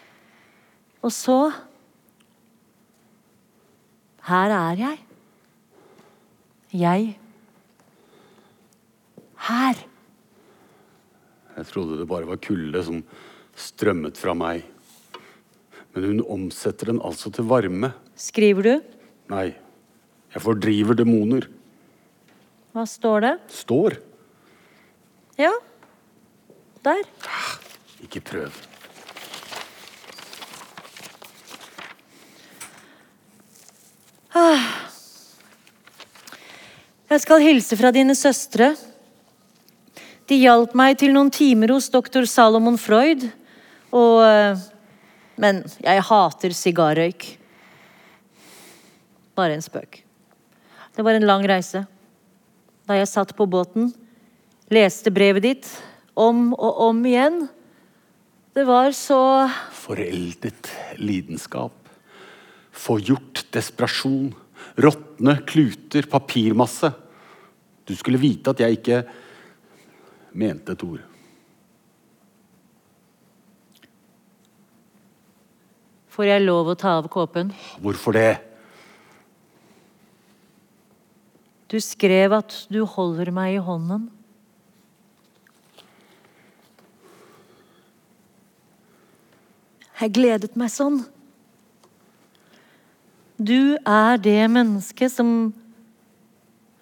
[1.03, 1.39] Og så
[4.23, 4.99] Her er jeg.
[6.73, 7.17] Jeg.
[9.49, 9.81] Her.
[11.57, 13.03] Jeg trodde det bare var kulde som
[13.59, 14.65] strømmet fra meg.
[15.93, 17.93] Men hun omsetter den altså til varme.
[18.17, 18.73] Skriver du?
[19.33, 19.51] Nei,
[20.33, 21.51] jeg fordriver demoner.
[22.73, 23.35] Hva står det?
[23.53, 23.99] Står.
[25.37, 25.53] Ja.
[26.83, 27.05] Der.
[28.03, 28.63] Ikke prøv.
[37.13, 38.71] Jeg skal hilse fra dine søstre.
[40.25, 43.27] De hjalp meg til noen timer hos doktor Salomon Freud.
[43.93, 44.63] Og eh,
[45.37, 47.27] Men jeg hater sigarrøyk.
[49.37, 49.99] Bare en spøk.
[50.97, 51.83] Det var en lang reise.
[52.89, 53.93] Da jeg satt på båten,
[54.73, 55.69] leste brevet ditt
[56.17, 57.43] om og om igjen.
[58.57, 59.51] Det var så
[59.85, 61.77] Foreldet lidenskap.
[62.73, 64.33] Forgjort desperasjon.
[64.81, 67.02] Råtne kluter, papirmasse.
[67.89, 69.03] Du skulle vite at jeg ikke
[70.39, 71.03] mente et ord.
[76.13, 77.55] Får jeg lov å ta av kåpen?
[77.81, 78.37] Hvorfor det?
[81.73, 84.11] Du skrev at du holder meg i hånden.
[90.03, 91.01] Jeg gledet meg sånn.
[93.41, 95.53] Du er det mennesket som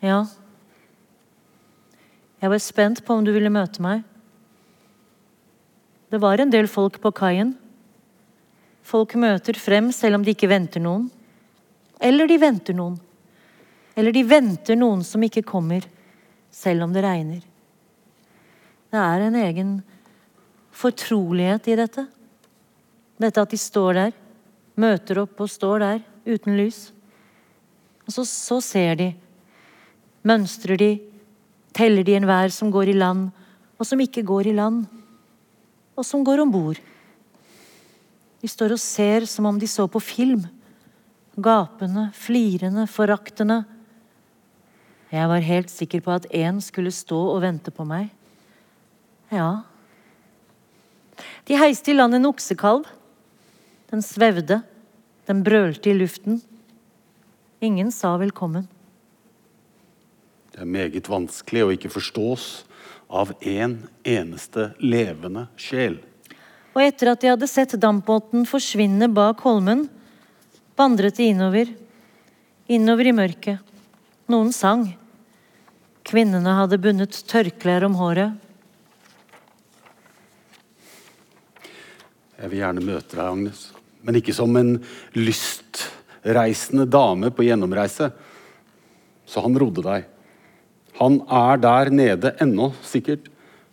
[0.00, 0.24] Ja.
[2.40, 4.04] Jeg var spent på om du ville møte meg.
[6.10, 7.52] Det var en del folk på kaien.
[8.82, 11.10] Folk møter frem selv om de ikke venter noen.
[12.00, 12.96] Eller de venter noen.
[13.94, 15.84] Eller de venter noen som ikke kommer,
[16.50, 17.42] selv om det regner.
[18.90, 19.74] Det er en egen
[20.74, 22.06] fortrolighet i dette.
[23.20, 24.16] Dette at de står der,
[24.80, 26.88] møter opp og står der uten lys.
[28.08, 29.10] Og så, så ser de.
[30.26, 30.90] Mønstrer de.
[31.76, 33.30] Teller de enhver som går i land,
[33.78, 34.84] og som ikke går i land.
[35.96, 36.80] Og som går om bord.
[38.40, 40.46] De står og ser som om de så på film.
[41.40, 43.62] Gapende, flirende, foraktende.
[45.10, 48.08] Jeg var helt sikker på at én skulle stå og vente på meg.
[49.30, 49.62] Ja.
[51.46, 52.86] De heiste i land en oksekalv.
[53.90, 54.60] Den svevde.
[55.26, 56.40] Den brølte i luften.
[57.60, 58.68] Ingen sa velkommen.
[60.50, 62.46] Det er meget vanskelig å ikke forstås
[63.10, 63.76] av en
[64.06, 66.00] eneste levende sjel.
[66.74, 69.88] Og etter at de hadde sett dampbåten forsvinne bak holmen,
[70.78, 71.70] vandret de innover.
[72.70, 73.72] Innover i mørket.
[74.30, 74.86] Noen sang.
[76.06, 78.38] Kvinnene hadde bundet tørklær om håret.
[82.40, 83.66] Jeg vil gjerne møte deg, Agnes.
[84.06, 84.78] Men ikke som en
[85.18, 88.08] lystreisende dame på gjennomreise.
[89.28, 90.06] Så han rodde deg.
[91.00, 93.30] Han er der nede ennå, sikkert,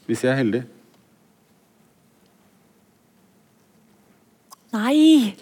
[0.07, 0.61] hvis jeg er heldig.
[4.77, 5.33] Nei!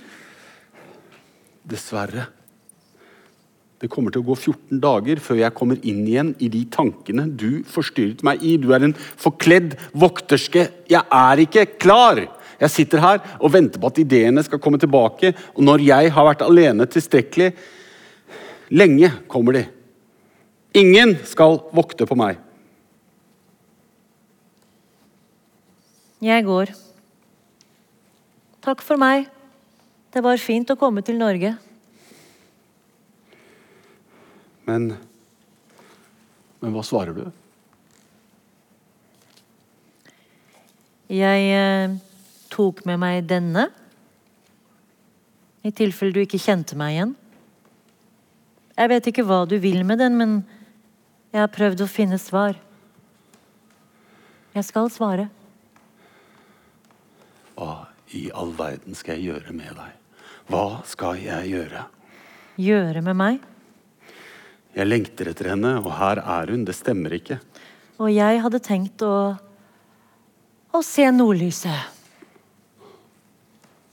[1.65, 2.25] Dessverre.
[3.81, 7.27] Det kommer til å gå 14 dager før jeg kommer inn igjen i de tankene
[7.27, 8.55] du forstyrret meg i.
[8.57, 10.69] Du er en forkledd vokterske.
[10.89, 12.23] Jeg er ikke klar!
[12.55, 15.33] Jeg sitter her og venter på at ideene skal komme tilbake.
[15.53, 17.51] Og når jeg har vært alene tilstrekkelig
[18.73, 19.65] lenge, kommer de.
[20.76, 22.36] Ingen skal vokte på meg.
[26.19, 26.73] Jeg går.
[28.65, 29.30] Takk for meg.
[30.11, 31.53] Det var fint å komme til Norge.
[34.67, 34.95] Men
[36.59, 37.26] Men hva svarer du?
[41.13, 41.91] Jeg eh,
[42.49, 43.67] tok med meg denne.
[45.61, 47.13] I tilfelle du ikke kjente meg igjen.
[48.76, 50.34] Jeg vet ikke hva du vil med den, men
[51.36, 52.55] jeg har prøvd å finne svar.
[54.55, 55.27] Jeg skal svare.
[57.59, 60.21] Hva i all verden skal jeg gjøre med deg?
[60.47, 61.81] Hva skal jeg gjøre?
[62.55, 63.41] Gjøre med meg.
[64.75, 66.63] Jeg lengter etter henne, og her er hun.
[66.63, 67.41] Det stemmer ikke.
[67.99, 69.15] Og jeg hadde tenkt å
[70.75, 71.91] å se nordlyset.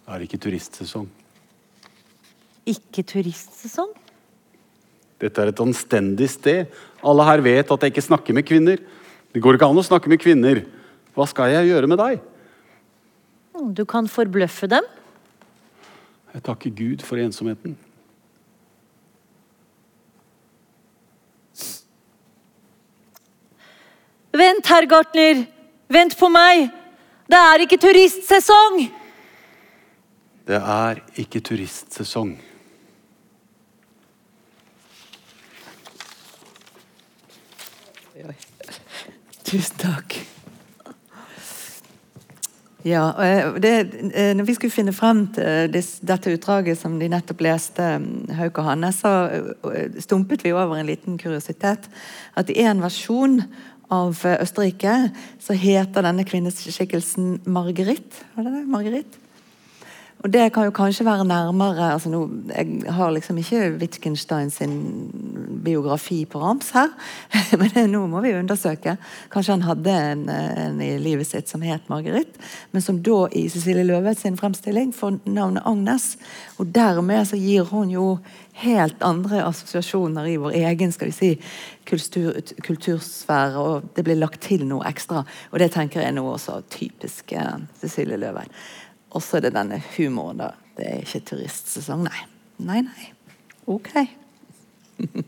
[0.03, 1.11] Det er ikke turistsesong.
[2.71, 3.93] Ikke turistsesong?
[5.23, 6.67] Dette er et anstendig sted.
[7.07, 8.83] Alle her vet at jeg ikke snakker med kvinner.
[9.33, 10.65] Det går ikke an å snakke med kvinner.
[11.15, 12.21] Hva skal jeg gjøre med deg?
[13.77, 14.85] Du kan forbløffe dem.
[16.33, 17.77] Jeg takker Gud for ensomheten.
[24.33, 25.45] Vent, herr gartner!
[25.93, 26.71] Vent på meg!
[27.29, 28.81] Det er ikke turistsesong!
[30.49, 32.33] Det er ikke turistsesong.
[39.53, 40.15] Tusen takk.
[42.89, 43.73] Ja, eh, det,
[44.15, 45.69] eh, når vi skulle finne frem til
[46.03, 50.81] dette utdraget som de nettopp leste, mm, Hauk og Hanne, så eh, stumpet vi over
[50.81, 51.91] en liten kuriositet.
[52.35, 53.43] At i en versjon
[53.93, 54.97] av eh, Østerrike
[55.39, 58.25] så heter denne kvinneskikkelsen Marguerite.
[58.35, 58.65] Var det det?
[58.73, 59.22] Marguerite?
[60.23, 62.21] Og det kan jo kanskje være nærmere altså nå,
[62.55, 64.77] Jeg har liksom ikke Wittgenstein sin
[65.65, 66.89] biografi på rams her,
[67.59, 68.97] men det, nå må vi undersøke.
[69.31, 72.39] Kanskje han hadde en, en i livet sitt som het Marguerite,
[72.73, 76.17] men som da i Cecilie Løve sin fremstilling får navnet Agnes.
[76.59, 78.07] Og dermed så gir hun jo
[78.63, 81.31] helt andre assosiasjoner i vår egen skal vi si,
[81.89, 85.25] kultur, kultursfære, og det blir lagt til noe ekstra.
[85.51, 88.45] Og det tenker jeg nå også typisk eh, Cecilie Løve.
[89.13, 90.53] Og så er det denne humoren, da.
[90.77, 92.25] Det er ikke turistsesong, nei.
[92.65, 93.11] Nei, nei.
[93.71, 93.91] Ok.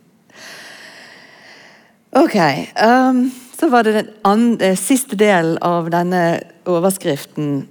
[2.25, 2.39] ok.
[2.81, 3.27] Um,
[3.59, 6.25] så var det den andre, siste delen av denne
[6.69, 7.67] overskriften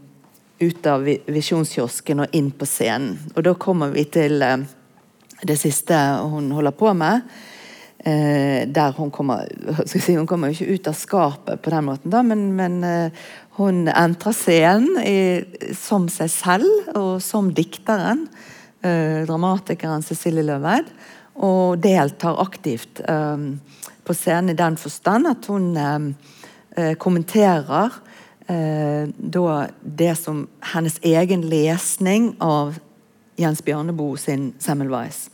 [0.63, 3.17] ut av visjonskiosken og inn på scenen.
[3.35, 4.63] Og da kommer vi til eh,
[5.43, 5.97] det siste
[6.31, 7.25] hun holder på med.
[7.99, 9.47] Eh, der hun kommer
[9.85, 13.27] si, Hun kommer jo ikke ut av skapet på den måten, da, men, men eh,
[13.53, 15.17] Hun entrer scenen i,
[15.77, 18.25] som seg selv og som dikteren,
[18.81, 20.89] eh, dramatikeren Cecilie Løveid,
[21.35, 23.45] og deltar aktivt eh,
[24.03, 26.09] på scenen i den forstand at hun eh,
[26.77, 27.93] eh kommenterer
[28.49, 32.79] eh, da det som hennes egen lesning av
[33.37, 35.29] Jens Bjørneboe sin Semmelweis.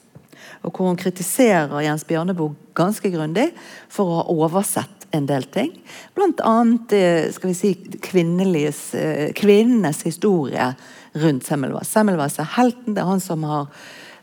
[0.64, 3.52] Og hvor hun kritiserer Jens Bjørneboe ganske grundig
[3.88, 5.72] for å ha oversett en del ting.
[6.16, 10.74] Blant annet eh, skal vi si, eh, kvinnenes historie
[11.20, 11.92] rundt Semmelweis.
[11.92, 12.94] Semmelweis er helten.
[12.94, 13.68] Det er han som har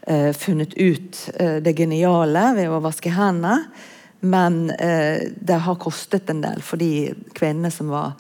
[0.07, 3.67] uh, funnet ut uh, det geniale ved å vaske hendene.
[4.27, 8.15] Men uh, det har kostet en del for de kvinnene som var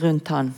[0.00, 0.54] rundt han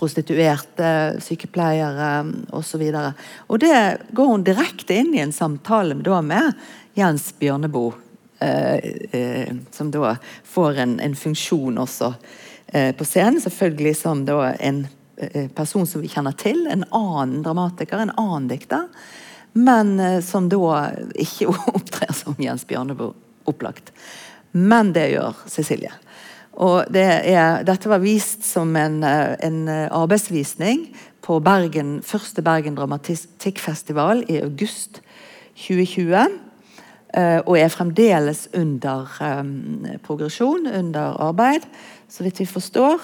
[0.00, 2.12] prostituerte, sykepleiere
[2.56, 2.84] osv.
[2.88, 3.80] Og, og det
[4.16, 6.54] går hun direkte inn i en samtale da, med
[6.96, 8.09] Jens Bjørneboe.
[8.40, 8.74] Eh,
[9.20, 12.14] eh, som da får en, en funksjon også
[12.66, 14.86] eh, på scenen, selvfølgelig som da en
[15.52, 16.62] person som vi kjenner til.
[16.72, 18.86] En annen dramatiker, en annen dikter.
[19.52, 23.12] Men som da ikke opptrer som Jens Bjørneboe,
[23.50, 23.92] opplagt.
[24.56, 25.92] Men det gjør Cecilie.
[26.56, 30.86] Og det er, dette var vist som en, en arbeidsvisning
[31.20, 35.02] på Bergen, første Bergen Dramatikkfestival i august
[35.66, 36.49] 2020.
[37.10, 41.64] Uh, og er fremdeles under um, progresjon, under arbeid,
[42.08, 43.02] så vidt vi forstår.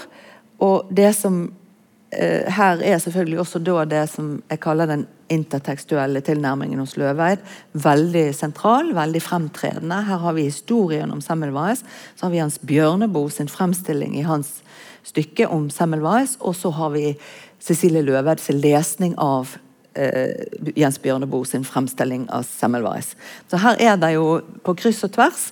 [0.62, 6.22] Og det som uh, her er selvfølgelig også da det som jeg kaller den intertekstuelle
[6.22, 7.42] tilnærmingen hos Løveid.
[7.72, 9.98] Veldig sentral, veldig fremtredende.
[10.06, 11.82] Her har vi historien om Semmelweis.
[12.14, 14.60] Så har vi Hans Bjørneboe sin fremstilling i hans
[15.06, 16.36] stykke om Semmelweis.
[16.40, 17.16] Og så har vi
[17.58, 19.56] Cecilie Løveid sin lesning av
[19.96, 23.14] eh, Jens Bjørneboe sin fremstilling av Semmelweis.
[23.50, 25.50] Så her er det jo på kryss og tvers.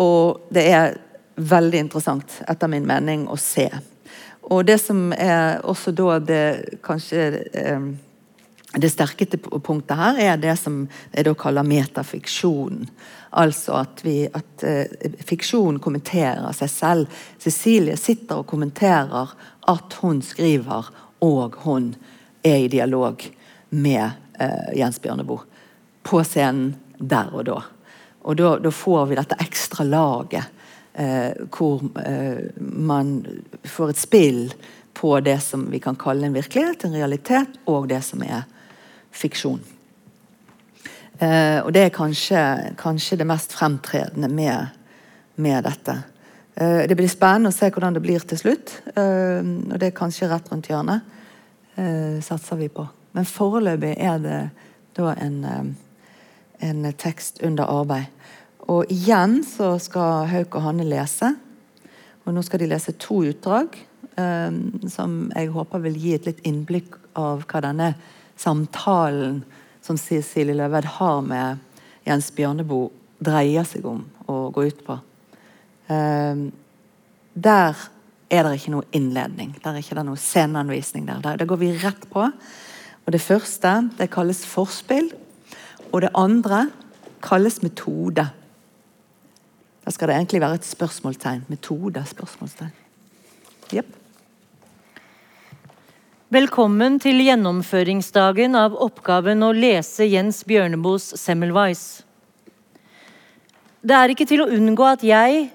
[0.00, 0.98] Og det er
[1.40, 3.68] veldig interessant, etter min mening, å se.
[4.50, 6.44] Og det som er også da det
[6.84, 7.90] kanskje eh,
[8.78, 12.84] det sterkeste punktet her er det som jeg da kaller metafiksjon.
[13.34, 17.18] Altså at, vi, at uh, fiksjon kommenterer seg selv.
[17.42, 19.34] Cecilie sitter og kommenterer
[19.70, 20.86] at hun skriver,
[21.20, 21.92] og hun
[22.46, 23.26] er i dialog
[23.70, 25.46] med eh, Jens Bjørneboe.
[26.02, 27.58] På scenen der og da.
[28.28, 30.44] Og da, da får vi dette ekstra laget
[30.94, 31.82] eh, hvor
[32.60, 33.14] man
[33.64, 34.42] får et spill
[35.00, 38.42] på det som vi kan kalle en virkelighet, en realitet, og det som er
[39.10, 39.60] fiksjon.
[41.20, 42.42] Eh, og det er kanskje,
[42.80, 44.70] kanskje, det mest fremtredende med,
[45.36, 45.96] med dette.
[46.54, 48.72] Eh, det blir spennende å se hvordan det blir til slutt.
[48.94, 51.04] Eh, og det er kanskje rett rundt hjørnet,
[51.76, 52.88] eh, satser vi på.
[53.16, 54.40] Men foreløpig er det
[54.98, 58.06] da en, eh, en tekst under arbeid.
[58.68, 61.34] Og igjen så skal Hauk og Hanne lese.
[62.24, 63.74] Og nå skal de lese to utdrag
[64.16, 64.50] eh,
[64.88, 67.94] som jeg håper vil gi et litt innblikk av hva denne
[68.38, 69.42] samtalen
[69.82, 71.58] som Cecilie Løved har med
[72.06, 72.90] Jens Bjørneboe,
[73.20, 74.96] dreier seg om å gå ut på.
[75.90, 76.48] Uh,
[77.34, 77.76] der
[78.30, 79.52] er det ikke noe innledning.
[79.60, 81.06] Der er ikke det noe sceneanvisning.
[81.06, 81.36] der.
[81.36, 82.30] Det går vi rett på.
[83.06, 85.10] Og Det første det kalles forspill.
[85.92, 86.70] Og det andre
[87.22, 88.30] kalles metode.
[89.84, 91.44] Da skal det egentlig være et spørsmålstegn.
[91.48, 92.72] Metode, spørsmålstegn.
[93.74, 93.86] Yep.
[96.30, 102.04] Velkommen til gjennomføringsdagen av oppgaven å lese Jens Bjørneboes Semmelweis.
[103.82, 105.48] Det er ikke til å unngå at jeg,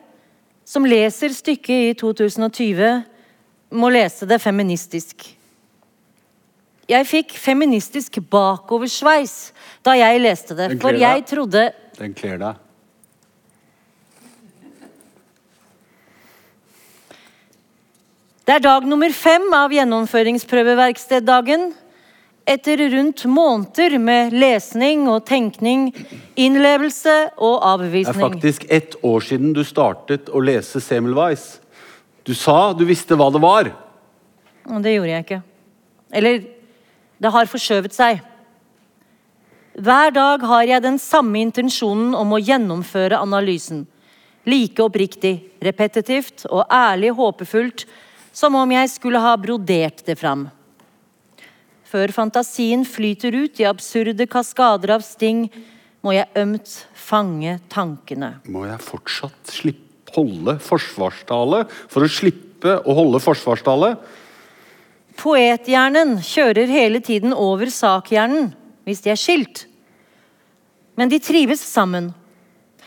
[0.67, 3.05] som leser stykket i 2020,
[3.71, 5.34] må lese det feministisk.
[6.85, 9.53] Jeg fikk feministisk bakoversveis
[9.85, 12.55] da jeg leste det, for jeg trodde Den kler deg.
[18.45, 21.71] Det er dag nummer fem av gjennomføringsprøveverksteddagen.
[22.45, 25.87] Etter rundt måneder med lesning og tenkning,
[26.37, 31.57] innlevelse og Det er faktisk ett år siden du startet å lese Semmelweis.
[32.21, 33.73] Du sa du visste hva det var.
[34.69, 35.41] Og det gjorde jeg ikke.
[36.13, 36.54] Eller
[37.21, 38.21] det har forskjøvet seg.
[39.75, 43.83] Hver dag har jeg den samme intensjonen om å gjennomføre analysen.
[44.47, 47.85] Like oppriktig, repetitivt og ærlig håpefullt
[48.35, 50.47] som om jeg skulle ha brodert det fram.
[51.85, 55.47] Før fantasien flyter ut i absurde kaskader av sting,
[56.03, 58.35] må jeg ømt fange tankene.
[58.51, 59.85] Må jeg fortsatt slippe
[60.15, 63.95] holde forsvarstale for å slippe å holde forsvarstale?
[65.19, 68.51] Poethjernen kjører hele tiden over sakhjernen
[68.85, 69.65] hvis de er skilt.
[70.95, 72.11] Men de trives sammen.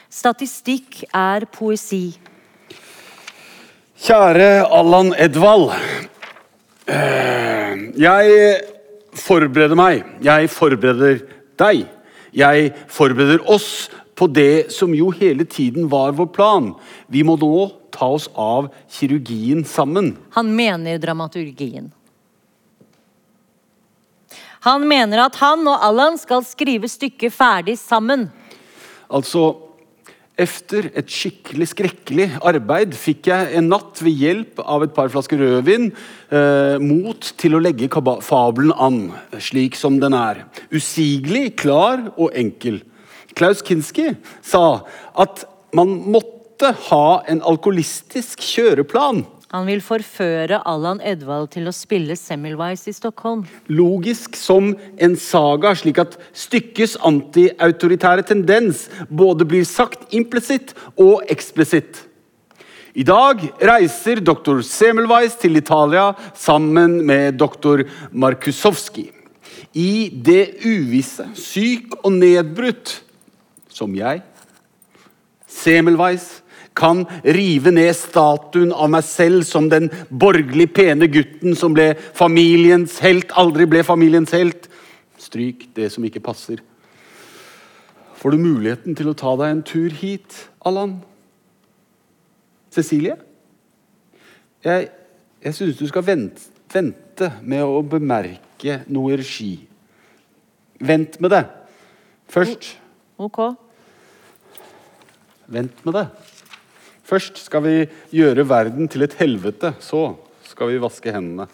[0.09, 2.15] Statistikk er poesi.
[3.99, 5.73] Kjære Allan Edvald.
[6.89, 8.61] Eh, Jeg
[9.19, 10.05] forbereder meg.
[10.23, 11.25] Jeg forbereder
[11.59, 11.87] deg.
[12.33, 16.73] Jeg forbereder oss på det som jo hele tiden var vår plan.
[17.11, 20.15] Vi må nå ta oss av kirurgien sammen.
[20.37, 21.91] Han mener dramaturgien.
[24.67, 28.27] Han mener at han og Allan skal skrive stykket ferdig sammen.
[29.09, 29.55] Altså,
[30.39, 35.41] efter et skikkelig skrekkelig arbeid fikk jeg en natt ved hjelp av et par flasker
[35.43, 37.91] rødvin eh, mot til å legge
[38.23, 39.01] fabelen an,
[39.43, 40.45] slik som den er.
[40.71, 42.83] Usigelig, klar og enkel.
[43.39, 44.83] Klaus Kinski sa
[45.19, 45.45] at
[45.75, 49.25] man måtte ha en alkoholistisk kjøreplan.
[49.49, 53.47] Han vil forføre Allan Edvald til å spille Semmelweis i Stockholm.
[53.69, 62.05] logisk som en saga, slik at stykkets antiautoritære tendens både blir sagt implisitt og eksplisitt.
[62.93, 69.07] I dag reiser doktor Semmelweis til Italia sammen med doktor Markusowski.
[69.73, 72.99] I det uvisse, syk og nedbrutt,
[73.73, 74.21] som jeg,
[75.49, 76.43] Semmelweis,
[76.79, 83.01] kan rive ned statuen av meg selv som den borgerlig pene gutten som ble familiens
[83.05, 84.71] helt, aldri ble familiens helt.
[85.19, 86.63] Stryk det som ikke passer.
[88.19, 90.35] Får du muligheten til å ta deg en tur hit,
[90.67, 90.97] Allan?
[92.75, 93.15] Cecilie?
[94.65, 94.89] Jeg,
[95.43, 99.55] jeg syns du skal vente, vente med å bemerke noe regi.
[100.79, 101.47] Vent med det.
[102.31, 102.75] Først
[103.19, 103.39] Ok.
[105.51, 106.05] Vent med det.
[107.09, 107.77] Først skal vi
[108.13, 109.73] gjøre verden til et helvete.
[109.81, 110.13] Så
[110.45, 111.47] skal vi vaske hendene.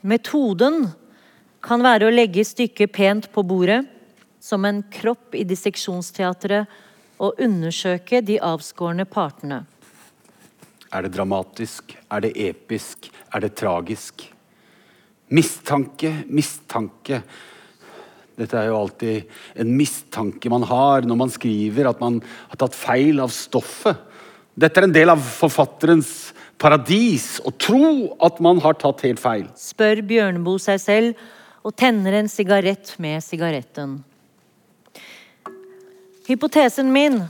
[0.00, 0.86] Metoden
[1.60, 3.82] kan være å legge stykket pent på bordet,
[4.40, 6.70] som en kropp i disseksjonsteatret,
[7.20, 9.58] og undersøke de avskårne partene.
[10.88, 11.92] Er det dramatisk?
[12.08, 13.10] Er det episk?
[13.34, 14.24] Er det tragisk?
[15.28, 17.20] Mistanke, mistanke.
[18.40, 19.30] Dette er jo alltid
[19.60, 22.20] en mistanke man har når man skriver at man
[22.50, 23.98] har tatt feil av stoffet.
[24.60, 29.46] Dette er en del av forfatterens paradis å tro at man har tatt helt feil.
[29.56, 31.26] Spør Bjørneboe seg selv
[31.64, 33.98] og tenner en sigarett med sigaretten.
[36.28, 37.22] Hypotesen min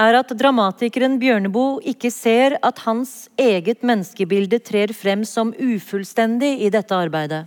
[0.00, 6.70] er at dramatikeren Bjørneboe ikke ser at hans eget menneskebilde trer frem som ufullstendig i
[6.72, 7.44] dette arbeidet.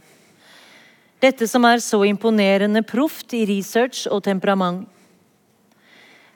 [1.24, 4.90] Dette som er så imponerende proft i research og temperament.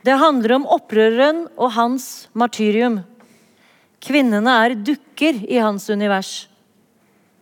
[0.08, 3.02] Det handler om opprøreren og hans martyrium.
[4.00, 6.48] Kvinnene er dukker i hans univers.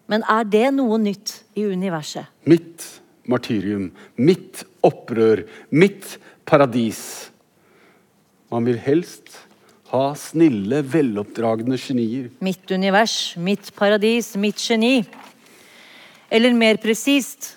[0.09, 2.25] Men er det noe nytt i universet?
[2.49, 2.85] Mitt
[3.29, 6.15] martyrium, mitt opprør, mitt
[6.49, 7.29] paradis.
[8.49, 9.37] Man vil helst
[9.91, 12.31] ha snille, veloppdragne genier.
[12.41, 15.03] Mitt univers, mitt paradis, mitt geni.
[16.29, 17.53] Eller mer presist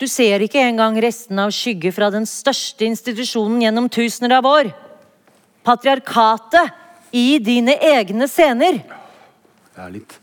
[0.00, 4.68] Du ser ikke engang resten av skygge fra den største institusjonen gjennom tusener av år.
[5.64, 8.82] Patriarkatet i dine egne scener.
[9.72, 10.18] Jeg er litt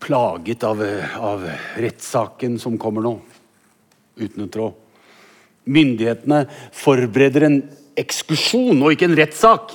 [0.00, 0.80] plaget av,
[1.18, 1.44] av
[1.82, 3.16] rettssaken som kommer nå.
[4.20, 4.78] Uten en tråd.
[5.70, 6.44] Myndighetene
[6.74, 7.60] forbereder en
[8.00, 9.74] ekskursjon og ikke en rettssak.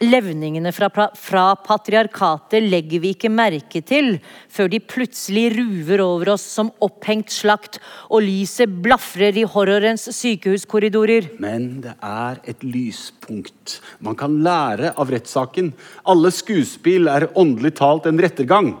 [0.00, 4.14] Levningene fra, fra patriarkatet legger vi ikke merke til
[4.48, 7.76] før de plutselig ruver over oss som opphengt slakt,
[8.08, 11.28] og lyset blafrer i horrorens sykehuskorridorer.
[11.44, 13.76] Men det er et lyspunkt.
[14.00, 15.74] Man kan lære av rettssaken.
[16.08, 18.72] Alle skuespill er åndelig talt en rettergang.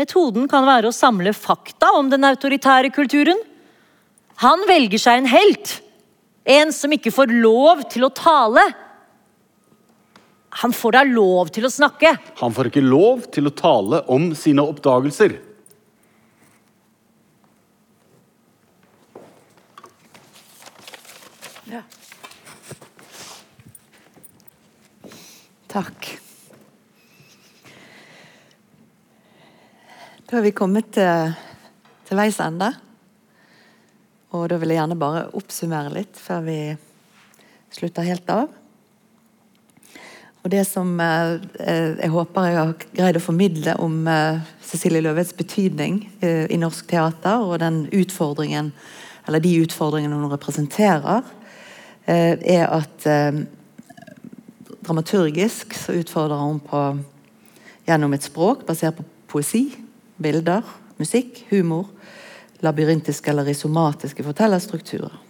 [0.00, 3.44] Metoden kan være å samle fakta om den autoritære kulturen.
[4.40, 5.80] Han velger seg en helt.
[6.48, 8.70] En som ikke får lov til å tale.
[10.58, 12.16] Han får da lov til å snakke.
[12.40, 15.36] Han får ikke lov til å tale om sine oppdagelser.
[25.68, 26.06] Takk.
[30.26, 31.34] Da har vi kommet til,
[32.08, 32.72] til veis ende.
[34.32, 36.60] Og da vil jeg gjerne bare oppsummere litt før vi
[37.76, 38.57] slutter helt av.
[40.44, 45.02] Og det som eh, eh, jeg håper jeg har greid å formidle om eh, Cecilie
[45.02, 48.70] Løvets betydning i norsk teater, og den utfordringen,
[49.26, 51.24] eller de utfordringene hun representerer,
[52.08, 53.06] er at
[54.84, 56.82] dramaturgisk så utfordrer hun på
[57.88, 59.64] gjennom et språk basert på poesi,
[60.20, 60.64] bilder,
[61.00, 61.88] musikk, humor.
[62.60, 65.27] labyrintiske eller risomatiske fortellerstrukturer.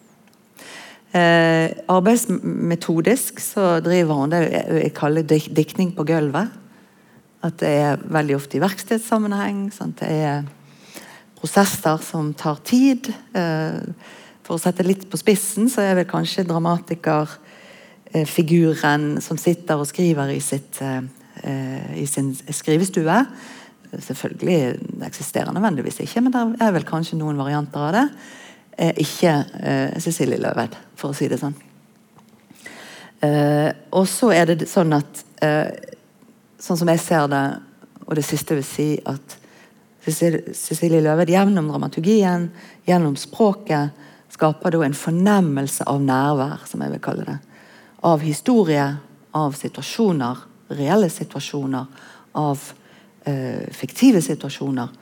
[1.17, 6.53] Eh, arbeidsmetodisk så driver hun det jeg kaller dik diktning på gulvet.
[7.45, 9.73] At det er veldig ofte i verkstedssammenheng.
[9.73, 10.01] Sant?
[10.03, 10.43] Det er
[11.39, 13.15] prosesser som tar tid.
[13.33, 13.81] Eh,
[14.43, 19.87] for å sette litt på spissen, så er vel kanskje dramatikerfiguren eh, som sitter og
[19.91, 21.03] skriver i, sitt, eh,
[22.01, 23.27] i sin skrivestue.
[23.89, 28.07] Selvfølgelig eksisterer nødvendigvis ikke, men det er vel kanskje noen varianter av det.
[28.79, 29.33] Eh, ikke
[29.99, 31.57] Cecilie Løved, for å si det sånn.
[33.91, 35.25] og så er det sånn at
[36.59, 37.43] Sånn som jeg ser det,
[38.07, 39.37] og det siste vil si, at
[40.03, 42.49] Cecilie Løved gjennom dramaturgien,
[42.87, 43.95] gjennom språket,
[44.33, 47.37] skaper da en fornemmelse av nærvær, som jeg vil kalle det.
[48.07, 48.87] Av historie,
[49.37, 50.43] av situasjoner,
[50.79, 51.87] reelle situasjoner,
[52.39, 52.65] av
[53.27, 54.93] eh, fiktive situasjoner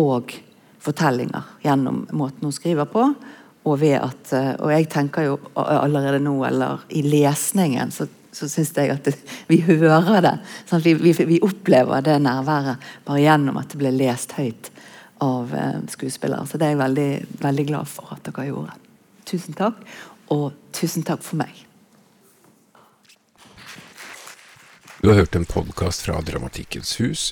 [0.00, 0.34] og
[0.80, 3.04] fortellinger gjennom måten hun skriver på.
[3.68, 8.72] Og at, eh, og jeg tenker jo allerede nå, eller i lesningen, så, så syns
[8.76, 9.16] jeg at det,
[9.52, 10.36] vi hører det.
[10.70, 14.72] Sånn vi, vi, vi, opplever det nærværet bare gjennom at det ble lest høyt
[15.20, 16.46] av eh, skuespillere.
[16.48, 17.10] Så det er jeg veldig,
[17.42, 18.78] veldig glad for at dere gjorde.
[19.28, 19.82] Tusen takk,
[20.32, 21.66] og tusen takk for meg.
[25.00, 27.30] Du har hørt en podkast fra Dramatikkens hus.